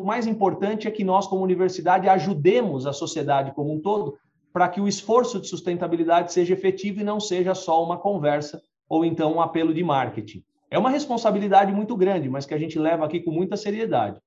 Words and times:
o 0.00 0.04
mais 0.04 0.26
importante 0.26 0.88
é 0.88 0.90
que 0.90 1.04
nós, 1.04 1.26
como 1.26 1.44
universidade, 1.44 2.08
ajudemos 2.08 2.86
a 2.86 2.92
sociedade 2.92 3.52
como 3.52 3.72
um 3.72 3.80
todo 3.80 4.16
para 4.52 4.68
que 4.68 4.80
o 4.80 4.88
esforço 4.88 5.38
de 5.38 5.46
sustentabilidade 5.46 6.32
seja 6.32 6.54
efetivo 6.54 7.00
e 7.00 7.04
não 7.04 7.20
seja 7.20 7.54
só 7.54 7.84
uma 7.84 7.98
conversa 7.98 8.60
ou 8.88 9.04
então 9.04 9.34
um 9.34 9.40
apelo 9.40 9.74
de 9.74 9.84
marketing. 9.84 10.42
É 10.70 10.78
uma 10.78 10.90
responsabilidade 10.90 11.70
muito 11.72 11.96
grande, 11.96 12.28
mas 12.28 12.46
que 12.46 12.54
a 12.54 12.58
gente 12.58 12.78
leva 12.78 13.04
aqui 13.04 13.20
com 13.20 13.30
muita 13.30 13.56
seriedade. 13.56 14.18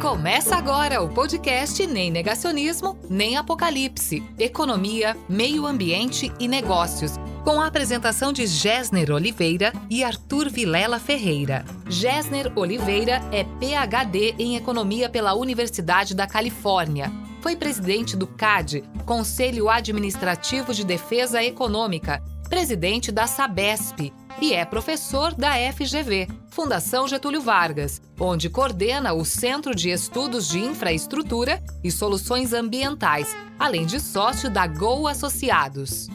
Começa 0.00 0.56
agora 0.56 1.00
o 1.02 1.08
podcast 1.08 1.84
Nem 1.86 2.10
Negacionismo, 2.10 2.98
Nem 3.08 3.36
Apocalipse. 3.36 4.22
Economia, 4.38 5.16
Meio 5.28 5.66
Ambiente 5.66 6.30
e 6.38 6.46
Negócios. 6.46 7.18
Com 7.44 7.60
a 7.60 7.66
apresentação 7.66 8.32
de 8.32 8.46
Gessner 8.46 9.10
Oliveira 9.10 9.72
e 9.90 10.04
Arthur 10.04 10.48
Vilela 10.48 11.00
Ferreira. 11.00 11.64
Gessner 11.88 12.52
Oliveira 12.54 13.20
é 13.32 13.42
PhD 13.42 14.36
em 14.38 14.54
Economia 14.54 15.08
pela 15.08 15.34
Universidade 15.34 16.14
da 16.14 16.24
Califórnia. 16.24 17.10
Foi 17.40 17.56
presidente 17.56 18.16
do 18.16 18.28
CAD, 18.28 18.84
Conselho 19.04 19.68
Administrativo 19.68 20.72
de 20.72 20.84
Defesa 20.84 21.42
Econômica, 21.42 22.22
presidente 22.48 23.10
da 23.10 23.26
Sabesp 23.26 24.12
e 24.40 24.52
é 24.52 24.64
professor 24.64 25.34
da 25.34 25.52
FGV, 25.72 26.28
Fundação 26.48 27.08
Getúlio 27.08 27.40
Vargas, 27.40 28.00
onde 28.20 28.48
coordena 28.48 29.12
o 29.12 29.24
Centro 29.24 29.74
de 29.74 29.90
Estudos 29.90 30.48
de 30.48 30.60
Infraestrutura 30.60 31.60
e 31.82 31.90
Soluções 31.90 32.52
Ambientais, 32.52 33.36
além 33.58 33.84
de 33.84 33.98
sócio 33.98 34.48
da 34.48 34.66
Go 34.66 35.08
Associados. 35.08 36.08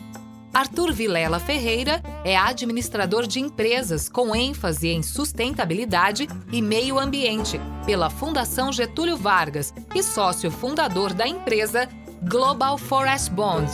Arthur 0.53 0.91
Vilela 0.91 1.39
Ferreira 1.39 2.01
é 2.23 2.35
administrador 2.35 3.27
de 3.27 3.39
empresas 3.39 4.09
com 4.09 4.35
ênfase 4.35 4.87
em 4.87 5.03
sustentabilidade 5.03 6.27
e 6.51 6.61
meio 6.61 6.97
ambiente 6.97 7.59
pela 7.85 8.09
Fundação 8.09 8.71
Getúlio 8.71 9.17
Vargas 9.17 9.73
e 9.93 10.01
sócio 10.01 10.49
fundador 10.49 11.13
da 11.13 11.27
empresa 11.27 11.87
Global 12.23 12.77
Forest 12.77 13.31
Bond. 13.31 13.71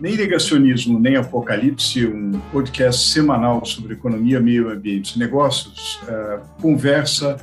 Nem 0.00 0.16
Negacionismo, 0.16 0.98
nem 0.98 1.16
Apocalipse, 1.16 2.06
um 2.06 2.40
podcast 2.50 3.10
semanal 3.10 3.62
sobre 3.66 3.92
economia, 3.92 4.40
meio 4.40 4.70
ambiente 4.70 5.16
e 5.16 5.18
negócios, 5.18 6.00
uh, 6.04 6.40
conversa 6.62 7.36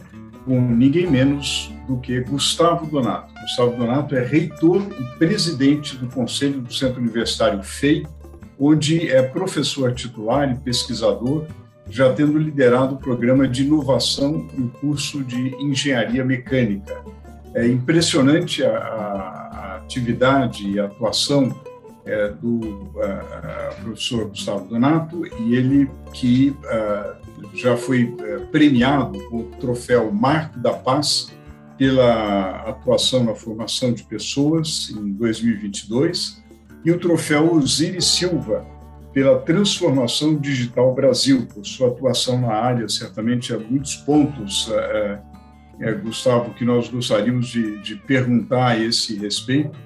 com 0.43 0.59
ninguém 0.59 1.05
menos 1.05 1.71
do 1.87 1.97
que 1.97 2.19
Gustavo 2.21 2.85
Donato. 2.85 3.33
Gustavo 3.41 3.77
Donato 3.77 4.15
é 4.15 4.23
reitor 4.23 4.81
e 4.99 5.17
presidente 5.17 5.95
do 5.97 6.07
Conselho 6.07 6.61
do 6.61 6.73
Centro 6.73 7.01
Universitário 7.01 7.63
FEI, 7.63 8.05
onde 8.59 9.09
é 9.09 9.21
professor 9.21 9.93
titular 9.93 10.51
e 10.51 10.55
pesquisador, 10.55 11.45
já 11.89 12.11
tendo 12.13 12.37
liderado 12.37 12.95
o 12.95 12.97
programa 12.97 13.47
de 13.47 13.63
inovação 13.63 14.47
no 14.53 14.69
curso 14.69 15.23
de 15.23 15.55
engenharia 15.55 16.25
mecânica. 16.25 17.01
É 17.53 17.65
impressionante 17.65 18.63
a, 18.63 18.77
a 18.77 19.75
atividade 19.77 20.69
e 20.69 20.79
a 20.79 20.85
atuação 20.85 21.55
é, 22.05 22.29
do 22.29 22.91
professor 23.81 24.27
Gustavo 24.27 24.67
Donato, 24.67 25.25
e 25.25 25.55
ele 25.55 25.89
que 26.13 26.53
já 27.53 27.75
foi 27.75 28.03
uh, 28.03 28.45
premiado 28.47 29.19
com 29.29 29.39
o 29.39 29.43
troféu 29.59 30.11
Marco 30.11 30.59
da 30.59 30.73
Paz 30.73 31.31
pela 31.77 32.61
atuação 32.69 33.23
na 33.23 33.35
formação 33.35 33.93
de 33.93 34.03
pessoas 34.03 34.89
em 34.89 35.13
2022, 35.13 36.43
e 36.83 36.91
o 36.91 36.99
troféu 36.99 37.53
Osiris 37.53 38.05
Silva 38.05 38.65
pela 39.13 39.39
transformação 39.39 40.35
digital 40.37 40.93
Brasil, 40.93 41.47
por 41.51 41.65
sua 41.65 41.87
atuação 41.89 42.39
na 42.39 42.53
área, 42.53 42.87
certamente 42.87 43.53
há 43.53 43.57
muitos 43.57 43.95
pontos, 43.95 44.69
Gustavo, 46.03 46.53
que 46.53 46.65
nós 46.65 46.89
gostaríamos 46.89 47.47
de, 47.47 47.79
de 47.79 47.95
perguntar 47.95 48.67
a 48.69 48.79
esse 48.79 49.15
respeito. 49.15 49.77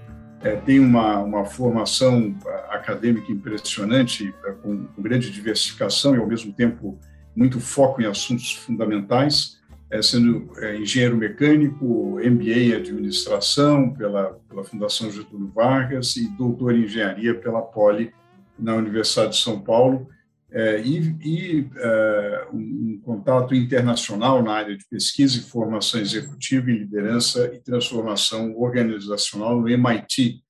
É, 0.41 0.55
tem 0.55 0.79
uma, 0.79 1.19
uma 1.19 1.45
formação 1.45 2.35
acadêmica 2.69 3.31
impressionante, 3.31 4.33
é, 4.45 4.51
com, 4.51 4.85
com, 4.85 5.01
grande 5.01 5.29
diversificação 5.29 6.15
e, 6.15 6.17
ao 6.17 6.25
mesmo 6.25 6.51
tempo, 6.51 6.97
muito 7.35 7.59
foco 7.59 8.01
em 8.01 8.05
assuntos 8.05 8.53
fundamentais, 8.53 9.59
é, 9.59 9.60
sendo 9.99 10.51
é, 10.59 10.77
engenheiro 10.77 11.17
mecânico, 11.17 12.19
MBA 12.19 12.59
em 12.59 12.73
administração 12.73 13.91
pela, 13.93 14.39
pela 14.47 14.63
Fundação 14.63 15.11
Getúlio 15.11 15.51
Vargas 15.53 16.15
e 16.15 16.27
doutor 16.37 16.75
em 16.75 16.83
engenharia 16.83 17.33
pela 17.33 17.61
Poli, 17.61 18.13
na 18.59 18.75
Universidade 18.75 19.31
de 19.31 19.41
São 19.41 19.59
Paulo, 19.59 20.07
é, 20.51 20.81
e, 20.81 21.15
e 21.23 21.69
é, 21.77 22.47
um, 22.53 22.57
um, 22.57 23.01
contato 23.03 23.55
internacional 23.55 24.43
na 24.43 24.53
área 24.53 24.77
de 24.77 24.85
pesquisa 24.85 25.37
e 25.37 25.41
formação 25.41 25.99
executiva 25.99 26.69
e 26.69 26.77
liderança 26.77 27.51
e 27.53 27.59
transformação 27.59 28.53
organizacional 28.57 29.59
no 29.59 29.69
MIT, 29.69 30.43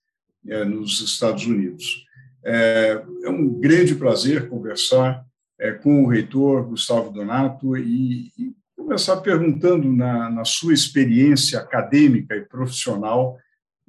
é, 0.47 0.65
nos 0.65 1.01
Estados 1.01 1.45
Unidos. 1.45 2.03
É, 2.43 3.03
é, 3.23 3.29
um 3.29 3.59
grande 3.59 3.93
prazer 3.93 4.49
conversar 4.49 5.23
é, 5.59 5.71
com 5.71 6.03
o 6.03 6.07
reitor 6.07 6.63
Gustavo 6.63 7.11
Donato 7.11 7.77
e, 7.77 8.31
e 8.37 8.55
começar 8.91 9.21
perguntando 9.21 9.89
na, 9.89 10.29
na, 10.29 10.43
sua 10.43 10.73
experiência 10.73 11.57
acadêmica 11.57 12.35
e 12.35 12.41
profissional 12.41 13.37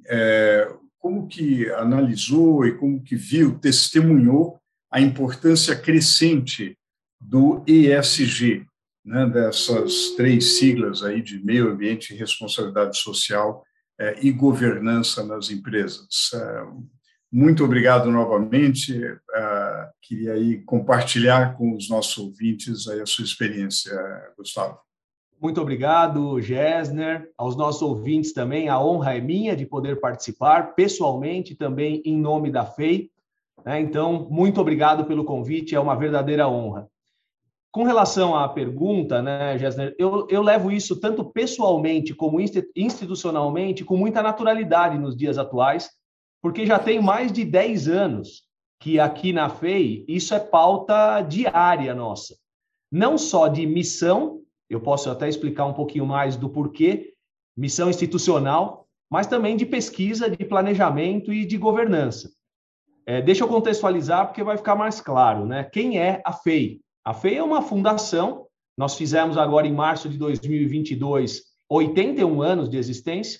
é, 0.07 0.73
como 0.97 1.27
que 1.27 1.69
analisou 1.71 2.65
e 2.65 2.77
como 2.77 3.03
que 3.03 3.17
viu, 3.17 3.59
testemunhou 3.59 4.57
a 4.89 5.01
importância 5.01 5.75
crescente 5.75 6.77
do 7.19 7.61
ESG, 7.67 8.65
né, 9.03 9.25
dessas 9.27 10.11
três 10.15 10.57
siglas 10.57 11.03
aí 11.03 11.21
de 11.21 11.43
meio 11.43 11.69
ambiente, 11.69 12.15
responsabilidade 12.15 12.97
social 12.97 13.61
é, 13.99 14.25
e 14.25 14.31
governança 14.31 15.21
nas 15.21 15.49
empresas. 15.49 16.31
É, 16.33 16.63
muito 17.29 17.65
obrigado 17.65 18.09
novamente. 18.09 19.03
É, 19.35 19.89
queria 20.01 20.31
aí 20.31 20.61
compartilhar 20.61 21.57
com 21.57 21.75
os 21.75 21.89
nossos 21.89 22.17
ouvintes 22.17 22.87
aí 22.87 23.01
a 23.01 23.05
sua 23.05 23.25
experiência, 23.25 23.91
Gustavo. 24.37 24.79
Muito 25.43 25.59
obrigado, 25.59 26.39
Gessner. 26.39 27.29
Aos 27.37 27.57
nossos 27.57 27.81
ouvintes 27.81 28.31
também, 28.31 28.69
a 28.69 28.81
honra 28.81 29.17
é 29.17 29.19
minha 29.19 29.57
de 29.57 29.65
poder 29.65 29.99
participar 29.99 30.73
pessoalmente, 30.73 31.53
também 31.53 32.01
em 32.05 32.17
nome 32.17 32.49
da 32.49 32.65
FEI, 32.65 33.11
né? 33.65 33.81
Então, 33.81 34.25
muito 34.31 34.61
obrigado 34.61 35.03
pelo 35.03 35.25
convite, 35.25 35.75
é 35.75 35.79
uma 35.81 35.97
verdadeira 35.97 36.47
honra. 36.47 36.87
Com 37.73 37.83
relação 37.83 38.33
à 38.37 38.47
pergunta, 38.47 39.21
né, 39.21 39.57
Gessner, 39.57 39.93
eu, 39.99 40.25
eu 40.29 40.41
levo 40.41 40.71
isso 40.71 40.97
tanto 41.01 41.25
pessoalmente 41.25 42.13
como 42.15 42.39
institucionalmente 42.73 43.83
com 43.83 43.97
muita 43.97 44.21
naturalidade 44.21 44.97
nos 44.97 45.13
dias 45.13 45.37
atuais, 45.37 45.89
porque 46.41 46.65
já 46.65 46.79
tem 46.79 47.01
mais 47.01 47.33
de 47.33 47.43
10 47.43 47.89
anos 47.89 48.43
que 48.79 48.97
aqui 48.97 49.33
na 49.33 49.49
FEI 49.49 50.05
isso 50.07 50.33
é 50.33 50.39
pauta 50.39 51.19
diária 51.19 51.93
nossa. 51.93 52.33
Não 52.89 53.17
só 53.17 53.49
de 53.49 53.65
missão, 53.65 54.42
eu 54.75 54.81
posso 54.81 55.09
até 55.09 55.27
explicar 55.27 55.65
um 55.65 55.73
pouquinho 55.73 56.05
mais 56.05 56.35
do 56.35 56.49
porquê, 56.49 57.13
missão 57.55 57.89
institucional, 57.89 58.87
mas 59.09 59.27
também 59.27 59.55
de 59.55 59.65
pesquisa, 59.65 60.29
de 60.29 60.43
planejamento 60.43 61.31
e 61.31 61.45
de 61.45 61.57
governança. 61.57 62.31
É, 63.05 63.21
deixa 63.21 63.43
eu 63.43 63.47
contextualizar 63.47 64.27
porque 64.27 64.43
vai 64.43 64.57
ficar 64.57 64.75
mais 64.75 65.01
claro, 65.01 65.45
né? 65.45 65.63
Quem 65.65 65.99
é 65.99 66.21
a 66.25 66.31
FEI? 66.31 66.79
A 67.03 67.13
FEI 67.13 67.37
é 67.37 67.43
uma 67.43 67.61
fundação. 67.61 68.47
Nós 68.77 68.95
fizemos 68.95 69.37
agora 69.37 69.67
em 69.67 69.73
março 69.73 70.09
de 70.09 70.17
2022 70.17 71.53
81 71.69 72.41
anos 72.41 72.69
de 72.69 72.77
existência. 72.77 73.39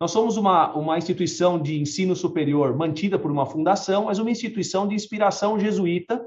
Nós 0.00 0.10
somos 0.10 0.36
uma, 0.36 0.74
uma 0.74 0.98
instituição 0.98 1.60
de 1.60 1.80
ensino 1.80 2.16
superior 2.16 2.76
mantida 2.76 3.18
por 3.18 3.30
uma 3.30 3.46
fundação, 3.46 4.06
mas 4.06 4.18
uma 4.18 4.30
instituição 4.30 4.86
de 4.88 4.94
inspiração 4.94 5.58
jesuíta 5.58 6.24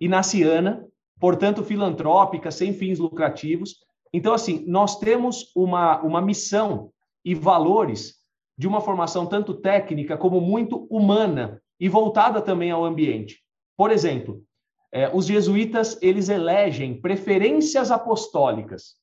e 0.00 0.08
naciana, 0.08 0.86
portanto 1.18 1.64
filantrópica, 1.64 2.50
sem 2.50 2.72
fins 2.72 2.98
lucrativos. 2.98 3.76
Então, 4.12 4.34
assim, 4.34 4.64
nós 4.66 4.98
temos 4.98 5.52
uma, 5.54 6.00
uma 6.02 6.20
missão 6.20 6.90
e 7.24 7.34
valores 7.34 8.14
de 8.58 8.66
uma 8.66 8.80
formação 8.80 9.26
tanto 9.26 9.54
técnica 9.54 10.16
como 10.16 10.40
muito 10.40 10.86
humana 10.90 11.62
e 11.78 11.88
voltada 11.88 12.42
também 12.42 12.70
ao 12.70 12.84
ambiente. 12.84 13.40
Por 13.76 13.90
exemplo, 13.90 14.42
é, 14.92 15.08
os 15.14 15.26
jesuítas 15.26 15.98
eles 16.02 16.28
elegem 16.28 17.00
preferências 17.00 17.90
apostólicas. 17.90 18.96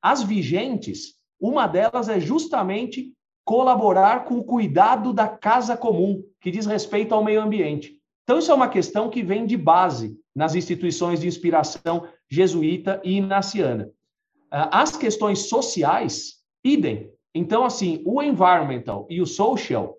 As 0.00 0.22
vigentes, 0.22 1.14
uma 1.40 1.66
delas 1.66 2.08
é 2.08 2.18
justamente 2.18 3.12
colaborar 3.44 4.24
com 4.24 4.38
o 4.38 4.44
cuidado 4.44 5.12
da 5.12 5.28
casa 5.28 5.76
comum, 5.76 6.22
que 6.40 6.50
diz 6.50 6.66
respeito 6.66 7.14
ao 7.14 7.24
meio 7.24 7.40
ambiente. 7.40 7.98
Então, 8.24 8.38
isso 8.38 8.50
é 8.50 8.54
uma 8.54 8.68
questão 8.68 9.08
que 9.08 9.22
vem 9.22 9.46
de 9.46 9.56
base 9.56 10.18
nas 10.34 10.54
instituições 10.54 11.20
de 11.20 11.26
inspiração 11.26 12.06
jesuíta 12.30 13.00
e 13.02 13.16
inaciana. 13.16 13.90
Ah, 14.50 14.82
as 14.82 14.96
questões 14.96 15.48
sociais, 15.48 16.36
idem. 16.64 17.10
Então, 17.34 17.64
assim, 17.64 18.02
o 18.04 18.22
environmental 18.22 19.06
e 19.08 19.20
o 19.20 19.26
social 19.26 19.98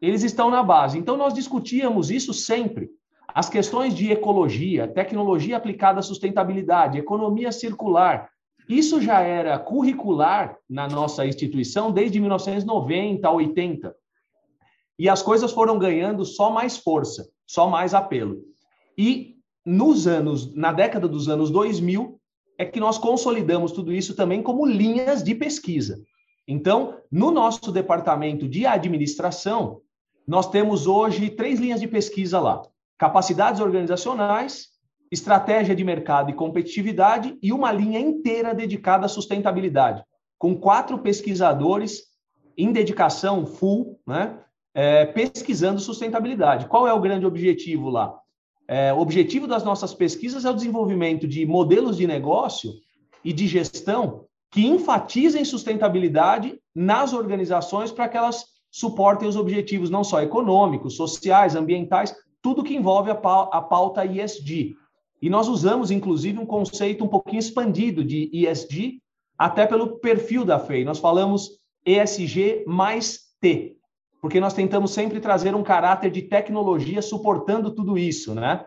eles 0.00 0.22
estão 0.22 0.50
na 0.50 0.62
base. 0.62 0.98
Então, 0.98 1.16
nós 1.16 1.34
discutíamos 1.34 2.10
isso 2.10 2.32
sempre. 2.32 2.90
As 3.28 3.48
questões 3.48 3.94
de 3.94 4.10
ecologia, 4.10 4.88
tecnologia 4.88 5.56
aplicada 5.56 6.00
à 6.00 6.02
sustentabilidade, 6.02 6.98
economia 6.98 7.52
circular, 7.52 8.30
isso 8.68 9.00
já 9.00 9.20
era 9.20 9.58
curricular 9.58 10.56
na 10.68 10.88
nossa 10.88 11.26
instituição 11.26 11.92
desde 11.92 12.18
1990, 12.18 13.30
80. 13.30 13.94
E 14.98 15.08
as 15.08 15.22
coisas 15.22 15.52
foram 15.52 15.78
ganhando 15.78 16.24
só 16.24 16.50
mais 16.50 16.76
força, 16.76 17.28
só 17.46 17.68
mais 17.68 17.94
apelo. 17.94 18.38
E 18.96 19.36
nos 19.64 20.06
anos, 20.06 20.54
na 20.54 20.72
década 20.72 21.08
dos 21.08 21.28
anos 21.28 21.50
2000, 21.50 22.19
é 22.60 22.64
que 22.66 22.78
nós 22.78 22.98
consolidamos 22.98 23.72
tudo 23.72 23.90
isso 23.90 24.14
também 24.14 24.42
como 24.42 24.66
linhas 24.66 25.22
de 25.22 25.34
pesquisa. 25.34 25.98
Então, 26.46 26.98
no 27.10 27.30
nosso 27.30 27.72
departamento 27.72 28.46
de 28.46 28.66
administração, 28.66 29.80
nós 30.28 30.46
temos 30.50 30.86
hoje 30.86 31.30
três 31.30 31.58
linhas 31.58 31.80
de 31.80 31.88
pesquisa 31.88 32.38
lá: 32.38 32.60
capacidades 32.98 33.62
organizacionais, 33.62 34.66
estratégia 35.10 35.74
de 35.74 35.82
mercado 35.82 36.28
e 36.28 36.34
competitividade, 36.34 37.34
e 37.42 37.50
uma 37.50 37.72
linha 37.72 37.98
inteira 37.98 38.54
dedicada 38.54 39.06
à 39.06 39.08
sustentabilidade, 39.08 40.04
com 40.38 40.54
quatro 40.54 40.98
pesquisadores 40.98 42.02
em 42.58 42.72
dedicação 42.72 43.46
full, 43.46 43.98
né, 44.06 44.38
é, 44.74 45.06
pesquisando 45.06 45.80
sustentabilidade. 45.80 46.66
Qual 46.66 46.86
é 46.86 46.92
o 46.92 47.00
grande 47.00 47.24
objetivo 47.24 47.88
lá? 47.88 48.20
É, 48.72 48.92
o 48.92 49.00
objetivo 49.00 49.48
das 49.48 49.64
nossas 49.64 49.92
pesquisas 49.92 50.44
é 50.44 50.50
o 50.50 50.54
desenvolvimento 50.54 51.26
de 51.26 51.44
modelos 51.44 51.96
de 51.96 52.06
negócio 52.06 52.72
e 53.24 53.32
de 53.32 53.48
gestão 53.48 54.26
que 54.48 54.64
enfatizem 54.64 55.44
sustentabilidade 55.44 56.56
nas 56.72 57.12
organizações 57.12 57.90
para 57.90 58.08
que 58.08 58.16
elas 58.16 58.44
suportem 58.70 59.26
os 59.26 59.34
objetivos 59.34 59.90
não 59.90 60.04
só 60.04 60.22
econômicos, 60.22 60.94
sociais, 60.94 61.56
ambientais, 61.56 62.14
tudo 62.40 62.62
que 62.62 62.76
envolve 62.76 63.10
a 63.10 63.14
pauta 63.16 64.06
ESG, 64.06 64.76
e 65.20 65.28
nós 65.28 65.48
usamos, 65.48 65.90
inclusive, 65.90 66.38
um 66.38 66.46
conceito 66.46 67.04
um 67.04 67.08
pouquinho 67.08 67.40
expandido 67.40 68.04
de 68.04 68.30
ESG, 68.32 69.02
até 69.36 69.66
pelo 69.66 69.98
perfil 69.98 70.44
da 70.44 70.60
FEI. 70.60 70.84
Nós 70.84 71.00
falamos 71.00 71.58
ESG 71.84 72.62
mais 72.68 73.18
T, 73.40 73.79
porque 74.20 74.40
nós 74.40 74.54
tentamos 74.54 74.92
sempre 74.92 75.20
trazer 75.20 75.54
um 75.54 75.62
caráter 75.62 76.10
de 76.10 76.22
tecnologia 76.22 77.00
suportando 77.00 77.70
tudo 77.70 77.96
isso, 77.96 78.34
né? 78.34 78.64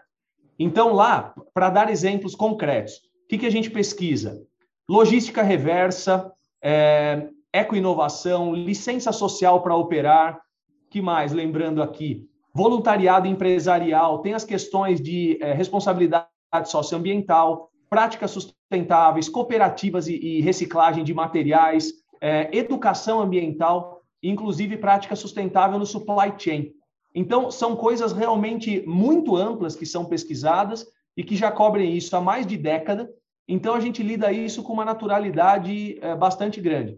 Então, 0.58 0.94
lá, 0.94 1.34
para 1.54 1.70
dar 1.70 1.90
exemplos 1.90 2.36
concretos, 2.36 2.96
o 3.26 3.28
que, 3.28 3.38
que 3.38 3.46
a 3.46 3.52
gente 3.52 3.70
pesquisa? 3.70 4.42
Logística 4.90 5.42
reversa, 5.42 6.32
é, 6.62 7.28
ecoinovação, 7.52 8.54
licença 8.54 9.12
social 9.12 9.62
para 9.62 9.76
operar, 9.76 10.42
que 10.90 11.02
mais? 11.02 11.32
Lembrando 11.32 11.82
aqui, 11.82 12.28
voluntariado 12.54 13.28
empresarial, 13.28 14.20
tem 14.20 14.34
as 14.34 14.44
questões 14.44 15.02
de 15.02 15.38
é, 15.42 15.54
responsabilidade 15.54 16.28
socioambiental, 16.66 17.70
práticas 17.90 18.32
sustentáveis, 18.32 19.30
cooperativas 19.30 20.08
e, 20.08 20.16
e 20.16 20.42
reciclagem 20.42 21.04
de 21.04 21.14
materiais, 21.14 21.92
é, 22.22 22.50
educação 22.56 23.20
ambiental, 23.20 23.93
inclusive 24.24 24.78
prática 24.78 25.16
sustentável 25.16 25.78
no 25.78 25.86
supply 25.86 26.34
chain. 26.38 26.72
Então, 27.14 27.52
são 27.52 27.76
coisas 27.76 28.14
realmente 28.14 28.84
muito 28.88 29.36
amplas 29.36 29.76
que 29.76 29.86
são 29.86 30.06
pesquisadas 30.06 30.86
e 31.16 31.24
que 31.24 31.36
já 31.36 31.52
cobrem 31.52 31.96
isso 31.96 32.16
há 32.16 32.22
mais 32.22 32.48
de 32.48 32.58
década. 32.58 33.08
Então, 33.48 33.76
a 33.76 33.80
gente 33.80 34.02
lida 34.02 34.32
isso 34.32 34.64
com 34.64 34.74
uma 34.74 34.86
naturalidade 34.86 36.00
é, 36.02 36.16
bastante 36.16 36.60
grande. 36.60 36.98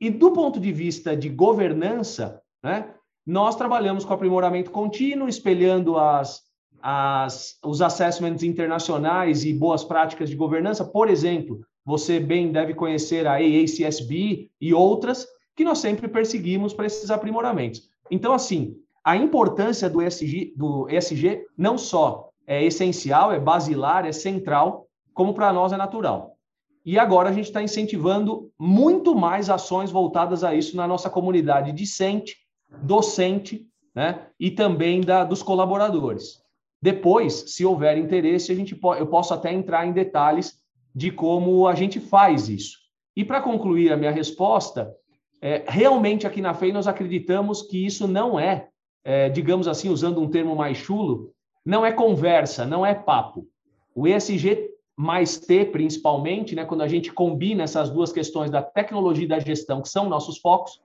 E 0.00 0.08
do 0.08 0.32
ponto 0.32 0.58
de 0.58 0.72
vista 0.72 1.14
de 1.14 1.28
governança, 1.28 2.40
né, 2.62 2.94
nós 3.26 3.54
trabalhamos 3.56 4.04
com 4.04 4.14
aprimoramento 4.14 4.70
contínuo, 4.70 5.28
espelhando 5.28 5.98
as 5.98 6.48
as, 6.82 7.58
os 7.64 7.82
assessments 7.82 8.42
internacionais 8.42 9.44
e 9.44 9.52
boas 9.52 9.84
práticas 9.84 10.30
de 10.30 10.36
governança. 10.36 10.84
Por 10.84 11.08
exemplo, 11.08 11.60
você 11.84 12.18
bem 12.18 12.50
deve 12.50 12.74
conhecer 12.74 13.26
a 13.26 13.34
AACSB 13.34 14.50
e 14.60 14.74
outras 14.74 15.26
que 15.56 15.64
nós 15.64 15.78
sempre 15.78 16.08
perseguimos 16.08 16.72
para 16.72 16.86
esses 16.86 17.10
aprimoramentos. 17.10 17.88
Então, 18.10 18.32
assim, 18.32 18.76
a 19.04 19.16
importância 19.16 19.88
do 19.88 20.02
ESG, 20.02 20.54
do 20.56 20.88
ESG 20.88 21.46
não 21.56 21.78
só 21.78 22.30
é 22.46 22.64
essencial, 22.64 23.32
é 23.32 23.38
basilar, 23.38 24.06
é 24.06 24.12
central, 24.12 24.86
como 25.14 25.34
para 25.34 25.52
nós 25.52 25.72
é 25.72 25.76
natural. 25.76 26.36
E 26.84 26.98
agora 26.98 27.28
a 27.28 27.32
gente 27.32 27.46
está 27.46 27.62
incentivando 27.62 28.50
muito 28.58 29.14
mais 29.14 29.50
ações 29.50 29.90
voltadas 29.90 30.42
a 30.42 30.54
isso 30.54 30.76
na 30.76 30.86
nossa 30.86 31.10
comunidade 31.10 31.72
discente, 31.72 32.36
docente, 32.82 33.66
né? 33.94 34.26
E 34.38 34.50
também 34.50 35.00
da, 35.00 35.24
dos 35.24 35.42
colaboradores. 35.42 36.40
Depois, 36.82 37.54
se 37.54 37.64
houver 37.64 37.98
interesse, 37.98 38.50
a 38.50 38.54
gente 38.54 38.78
eu 38.98 39.06
posso 39.06 39.34
até 39.34 39.52
entrar 39.52 39.86
em 39.86 39.92
detalhes 39.92 40.58
de 40.94 41.10
como 41.10 41.68
a 41.68 41.74
gente 41.74 42.00
faz 42.00 42.48
isso. 42.48 42.78
E 43.14 43.24
para 43.24 43.42
concluir 43.42 43.92
a 43.92 43.96
minha 43.96 44.10
resposta, 44.10 44.90
é, 45.40 45.64
realmente 45.66 46.26
aqui 46.26 46.40
na 46.40 46.54
FEI 46.54 46.72
nós 46.72 46.86
acreditamos 46.86 47.62
que 47.62 47.84
isso 47.84 48.06
não 48.06 48.38
é, 48.38 48.68
é, 49.02 49.28
digamos 49.28 49.66
assim, 49.66 49.88
usando 49.88 50.20
um 50.20 50.28
termo 50.28 50.54
mais 50.54 50.76
chulo, 50.76 51.32
não 51.64 51.84
é 51.84 51.92
conversa, 51.92 52.66
não 52.66 52.84
é 52.84 52.94
papo. 52.94 53.46
O 53.94 54.06
ESG 54.06 54.70
mais 54.96 55.38
T, 55.38 55.64
principalmente, 55.64 56.54
né, 56.54 56.64
quando 56.64 56.82
a 56.82 56.88
gente 56.88 57.10
combina 57.10 57.62
essas 57.62 57.88
duas 57.88 58.12
questões 58.12 58.50
da 58.50 58.62
tecnologia 58.62 59.24
e 59.24 59.28
da 59.28 59.38
gestão, 59.38 59.80
que 59.80 59.88
são 59.88 60.08
nossos 60.08 60.38
focos, 60.38 60.80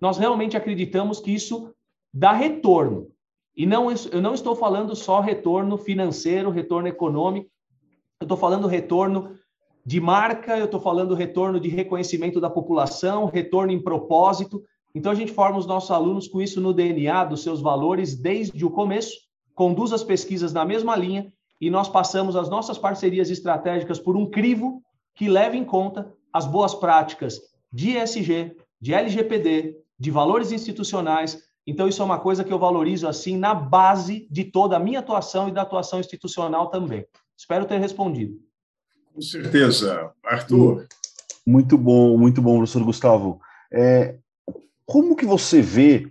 nós 0.00 0.18
realmente 0.18 0.56
acreditamos 0.56 1.20
que 1.20 1.32
isso 1.32 1.72
dá 2.12 2.32
retorno. 2.32 3.08
E 3.56 3.66
não, 3.66 3.88
eu 4.10 4.20
não 4.20 4.34
estou 4.34 4.56
falando 4.56 4.96
só 4.96 5.20
retorno 5.20 5.76
financeiro, 5.76 6.50
retorno 6.50 6.88
econômico, 6.88 7.48
eu 8.20 8.24
estou 8.24 8.36
falando 8.36 8.66
retorno 8.66 9.38
de 9.84 10.00
marca, 10.00 10.58
eu 10.58 10.66
estou 10.66 10.80
falando 10.80 11.14
retorno 11.14 11.58
de 11.58 11.68
reconhecimento 11.68 12.40
da 12.40 12.50
população, 12.50 13.26
retorno 13.26 13.72
em 13.72 13.82
propósito. 13.82 14.62
Então, 14.94 15.10
a 15.12 15.14
gente 15.14 15.32
forma 15.32 15.58
os 15.58 15.66
nossos 15.66 15.90
alunos 15.90 16.28
com 16.28 16.40
isso 16.40 16.60
no 16.60 16.72
DNA 16.72 17.24
dos 17.24 17.42
seus 17.42 17.60
valores 17.60 18.14
desde 18.14 18.64
o 18.64 18.70
começo, 18.70 19.12
conduz 19.54 19.92
as 19.92 20.02
pesquisas 20.02 20.52
na 20.52 20.64
mesma 20.64 20.96
linha 20.96 21.32
e 21.60 21.70
nós 21.70 21.88
passamos 21.88 22.36
as 22.36 22.48
nossas 22.48 22.78
parcerias 22.78 23.30
estratégicas 23.30 23.98
por 23.98 24.16
um 24.16 24.26
crivo 24.26 24.82
que 25.14 25.28
leva 25.28 25.56
em 25.56 25.64
conta 25.64 26.12
as 26.32 26.46
boas 26.46 26.74
práticas 26.74 27.40
de 27.72 27.96
ESG, 27.96 28.56
de 28.80 28.94
LGPD, 28.94 29.76
de 29.98 30.10
valores 30.10 30.52
institucionais, 30.52 31.50
então, 31.66 31.86
isso 31.86 32.02
é 32.02 32.04
uma 32.04 32.18
coisa 32.18 32.42
que 32.42 32.52
eu 32.52 32.58
valorizo 32.58 33.06
assim 33.06 33.36
na 33.36 33.54
base 33.54 34.26
de 34.30 34.44
toda 34.44 34.76
a 34.76 34.80
minha 34.80 34.98
atuação 34.98 35.48
e 35.48 35.52
da 35.52 35.62
atuação 35.62 36.00
institucional 36.00 36.68
também. 36.68 37.06
Espero 37.36 37.64
ter 37.64 37.78
respondido. 37.78 38.34
Com 39.14 39.20
certeza. 39.20 40.10
Arthur? 40.24 40.86
Muito 41.46 41.76
bom, 41.76 42.16
muito 42.16 42.40
bom, 42.40 42.58
professor 42.58 42.84
Gustavo. 42.84 43.40
É, 43.72 44.16
como 44.86 45.16
que 45.16 45.26
você 45.26 45.60
vê 45.62 46.10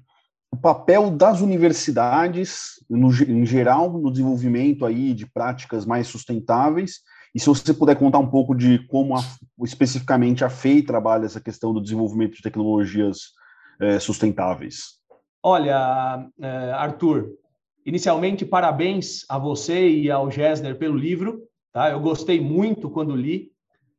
o 0.52 0.58
papel 0.58 1.12
das 1.12 1.42
universidades, 1.42 2.84
no, 2.90 3.10
em 3.10 3.46
geral, 3.46 3.92
no 3.92 4.12
desenvolvimento 4.12 4.86
aí 4.86 5.14
de 5.14 5.26
práticas 5.26 5.86
mais 5.86 6.08
sustentáveis? 6.08 7.02
E 7.34 7.40
se 7.40 7.46
você 7.46 7.74
puder 7.74 7.96
contar 7.96 8.20
um 8.20 8.30
pouco 8.30 8.56
de 8.56 8.80
como 8.88 9.16
a, 9.16 9.24
especificamente 9.64 10.44
a 10.44 10.50
FEI 10.50 10.82
trabalha 10.82 11.26
essa 11.26 11.40
questão 11.40 11.74
do 11.74 11.82
desenvolvimento 11.82 12.36
de 12.36 12.42
tecnologias 12.42 13.34
é, 13.80 14.00
sustentáveis. 14.00 15.00
Olha, 15.42 16.28
eh, 16.42 16.72
Arthur, 16.74 17.30
inicialmente 17.86 18.46
parabéns 18.46 19.24
a 19.30 19.38
você 19.38 19.88
e 19.88 20.12
ao 20.12 20.30
Gessner 20.30 20.78
pelo 20.78 20.98
livro, 20.98 21.42
tá? 21.72 21.90
Eu 21.92 22.00
gostei 22.00 22.40
muito 22.40 22.90
quando 22.90 23.16
li, 23.16 23.52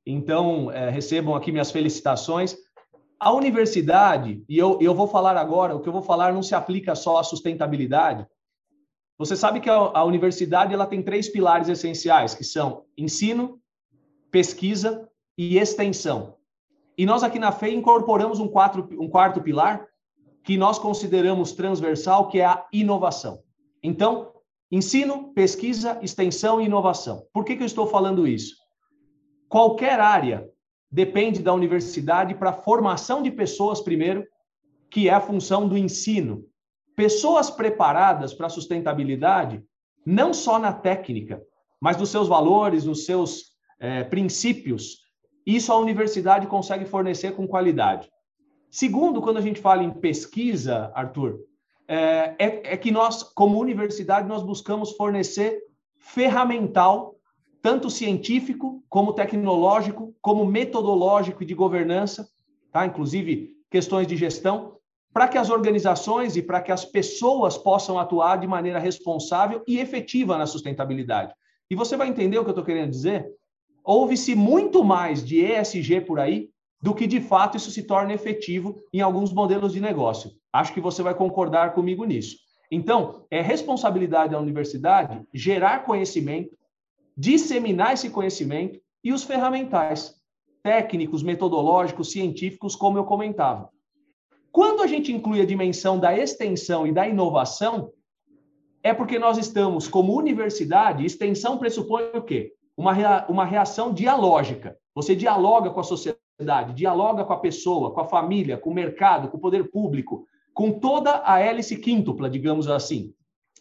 então 0.04 0.70
é, 0.70 0.90
recebam 0.90 1.34
aqui 1.34 1.52
minhas 1.52 1.70
felicitações. 1.70 2.56
A 3.18 3.32
universidade, 3.32 4.42
e 4.48 4.56
eu, 4.56 4.78
eu 4.80 4.94
vou 4.94 5.06
falar 5.06 5.36
agora, 5.36 5.74
o 5.74 5.80
que 5.80 5.88
eu 5.88 5.92
vou 5.92 6.02
falar 6.02 6.32
não 6.32 6.42
se 6.42 6.54
aplica 6.54 6.94
só 6.94 7.18
à 7.18 7.24
sustentabilidade. 7.24 8.26
Você 9.18 9.36
sabe 9.36 9.60
que 9.60 9.68
a, 9.68 9.74
a 9.74 10.04
universidade 10.04 10.72
ela 10.72 10.86
tem 10.86 11.02
três 11.02 11.28
pilares 11.28 11.68
essenciais, 11.68 12.34
que 12.34 12.44
são 12.44 12.84
ensino, 12.96 13.60
pesquisa 14.30 15.06
e 15.36 15.58
extensão. 15.58 16.36
E 16.96 17.04
nós 17.04 17.22
aqui 17.22 17.38
na 17.38 17.52
FEI 17.52 17.74
incorporamos 17.74 18.40
um, 18.40 18.48
quatro, 18.48 18.88
um 18.98 19.08
quarto 19.08 19.42
pilar, 19.42 19.86
que 20.42 20.56
nós 20.56 20.78
consideramos 20.78 21.52
transversal, 21.52 22.28
que 22.28 22.40
é 22.40 22.46
a 22.46 22.66
inovação. 22.72 23.42
Então, 23.82 24.32
ensino, 24.70 25.32
pesquisa, 25.34 25.98
extensão 26.02 26.60
e 26.60 26.66
inovação. 26.66 27.26
Por 27.32 27.44
que, 27.44 27.56
que 27.56 27.62
eu 27.62 27.66
estou 27.66 27.86
falando 27.86 28.26
isso? 28.26 28.56
Qualquer 29.48 29.98
área 29.98 30.48
depende 30.90 31.42
da 31.42 31.52
universidade 31.52 32.34
para 32.34 32.52
formação 32.52 33.22
de 33.22 33.30
pessoas, 33.30 33.80
primeiro, 33.80 34.24
que 34.90 35.08
é 35.08 35.12
a 35.12 35.20
função 35.20 35.68
do 35.68 35.76
ensino. 35.76 36.44
Pessoas 36.96 37.50
preparadas 37.50 38.34
para 38.34 38.46
a 38.46 38.50
sustentabilidade, 38.50 39.62
não 40.04 40.32
só 40.32 40.58
na 40.58 40.72
técnica, 40.72 41.42
mas 41.80 41.96
nos 41.96 42.10
seus 42.10 42.28
valores, 42.28 42.84
nos 42.84 43.04
seus 43.04 43.52
é, 43.78 44.04
princípios, 44.04 44.98
isso 45.46 45.72
a 45.72 45.78
universidade 45.78 46.46
consegue 46.46 46.84
fornecer 46.84 47.34
com 47.34 47.46
qualidade. 47.46 48.08
Segundo, 48.70 49.20
quando 49.20 49.38
a 49.38 49.40
gente 49.40 49.60
fala 49.60 49.82
em 49.82 49.90
pesquisa, 49.90 50.92
Arthur, 50.94 51.40
é, 51.92 52.36
é, 52.38 52.74
é 52.74 52.76
que 52.76 52.92
nós, 52.92 53.24
como 53.24 53.58
universidade, 53.58 54.28
nós 54.28 54.44
buscamos 54.44 54.92
fornecer 54.92 55.60
ferramental, 55.98 57.16
tanto 57.60 57.90
científico, 57.90 58.80
como 58.88 59.12
tecnológico, 59.12 60.14
como 60.22 60.46
metodológico 60.46 61.42
e 61.42 61.46
de 61.46 61.52
governança, 61.52 62.28
tá? 62.70 62.86
inclusive 62.86 63.56
questões 63.68 64.06
de 64.06 64.16
gestão, 64.16 64.76
para 65.12 65.26
que 65.26 65.36
as 65.36 65.50
organizações 65.50 66.36
e 66.36 66.42
para 66.42 66.62
que 66.62 66.70
as 66.70 66.84
pessoas 66.84 67.58
possam 67.58 67.98
atuar 67.98 68.36
de 68.38 68.46
maneira 68.46 68.78
responsável 68.78 69.64
e 69.66 69.80
efetiva 69.80 70.38
na 70.38 70.46
sustentabilidade. 70.46 71.34
E 71.68 71.74
você 71.74 71.96
vai 71.96 72.06
entender 72.06 72.38
o 72.38 72.44
que 72.44 72.50
eu 72.50 72.52
estou 72.52 72.64
querendo 72.64 72.90
dizer? 72.90 73.28
Houve-se 73.82 74.36
muito 74.36 74.84
mais 74.84 75.24
de 75.24 75.44
ESG 75.44 76.02
por 76.02 76.20
aí 76.20 76.50
do 76.80 76.94
que 76.94 77.06
de 77.06 77.20
fato 77.20 77.56
isso 77.56 77.70
se 77.70 77.82
torna 77.82 78.12
efetivo 78.12 78.80
em 78.92 79.00
alguns 79.00 79.32
modelos 79.32 79.72
de 79.72 79.80
negócio. 79.80 80.30
Acho 80.52 80.72
que 80.72 80.80
você 80.80 81.02
vai 81.02 81.14
concordar 81.14 81.74
comigo 81.74 82.04
nisso. 82.04 82.36
Então, 82.70 83.26
é 83.30 83.40
responsabilidade 83.40 84.32
da 84.32 84.40
universidade 84.40 85.26
gerar 85.34 85.84
conhecimento, 85.84 86.56
disseminar 87.16 87.94
esse 87.94 88.10
conhecimento 88.10 88.80
e 89.02 89.12
os 89.12 89.24
ferramentais 89.24 90.14
técnicos, 90.62 91.22
metodológicos, 91.22 92.12
científicos, 92.12 92.76
como 92.76 92.98
eu 92.98 93.04
comentava. 93.04 93.70
Quando 94.52 94.82
a 94.82 94.86
gente 94.86 95.12
inclui 95.12 95.40
a 95.40 95.46
dimensão 95.46 95.98
da 95.98 96.16
extensão 96.16 96.86
e 96.86 96.92
da 96.92 97.08
inovação, 97.08 97.92
é 98.82 98.92
porque 98.92 99.18
nós 99.18 99.38
estamos, 99.38 99.86
como 99.86 100.16
universidade, 100.16 101.04
extensão 101.04 101.58
pressupõe 101.58 102.10
o 102.14 102.22
quê? 102.22 102.54
Uma, 102.76 103.26
uma 103.26 103.44
reação 103.44 103.92
dialógica. 103.92 104.76
Você 104.94 105.14
dialoga 105.14 105.70
com 105.70 105.80
a 105.80 105.84
sociedade, 105.84 106.20
dialoga 106.74 107.24
com 107.24 107.32
a 107.32 107.38
pessoa, 107.38 107.92
com 107.92 108.00
a 108.00 108.04
família, 108.04 108.56
com 108.56 108.70
o 108.70 108.74
mercado, 108.74 109.28
com 109.28 109.36
o 109.36 109.40
poder 109.40 109.70
público, 109.70 110.26
com 110.54 110.72
toda 110.78 111.22
a 111.24 111.38
hélice 111.38 111.76
quíntupla, 111.76 112.28
digamos 112.28 112.68
assim, 112.68 113.14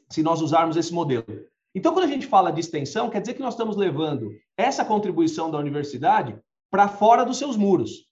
se 0.10 0.24
nós 0.24 0.42
usarmos 0.42 0.76
esse 0.78 0.94
modelo. 0.94 1.26
Então, 1.74 1.94
quando 1.94 2.06
a 2.06 2.10
gente 2.10 2.26
fala 2.26 2.52
de 2.52 2.60
extensão, 2.60 3.10
quer 3.10 3.22
dizer 3.22 3.36
que 3.36 3.42
nós 3.42 3.54
estamos 3.54 3.78
levando 3.78 4.32
essa 4.58 4.84
contribuição 4.84 5.52
da 5.52 5.58
universidade 5.58 6.36
para 6.72 6.88
fora 6.88 7.24
dos 7.24 7.38
seus 7.38 7.56
muros. 7.56 8.08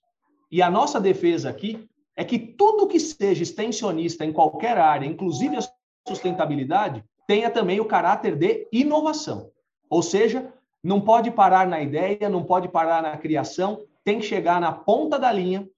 E 0.50 0.62
a 0.62 0.70
nossa 0.70 1.00
defesa 1.00 1.50
aqui 1.50 1.86
é 2.16 2.24
que 2.24 2.38
tudo 2.38 2.86
que 2.86 2.98
seja 2.98 3.42
extensionista 3.42 4.24
em 4.24 4.32
qualquer 4.32 4.78
área, 4.78 5.06
inclusive 5.06 5.56
a 5.56 5.60
sustentabilidade, 6.06 7.04
tenha 7.26 7.50
também 7.50 7.80
o 7.80 7.84
caráter 7.84 8.34
de 8.36 8.66
inovação. 8.72 9.50
Ou 9.90 10.02
seja, 10.02 10.52
não 10.82 11.00
pode 11.00 11.30
parar 11.30 11.66
na 11.66 11.80
ideia, 11.80 12.28
não 12.28 12.42
pode 12.42 12.68
parar 12.68 13.02
na 13.02 13.16
criação, 13.16 13.82
tem 14.08 14.20
que 14.20 14.24
chegar 14.24 14.58
na 14.58 14.72
ponta 14.72 15.18
da 15.18 15.30
linha. 15.30 15.68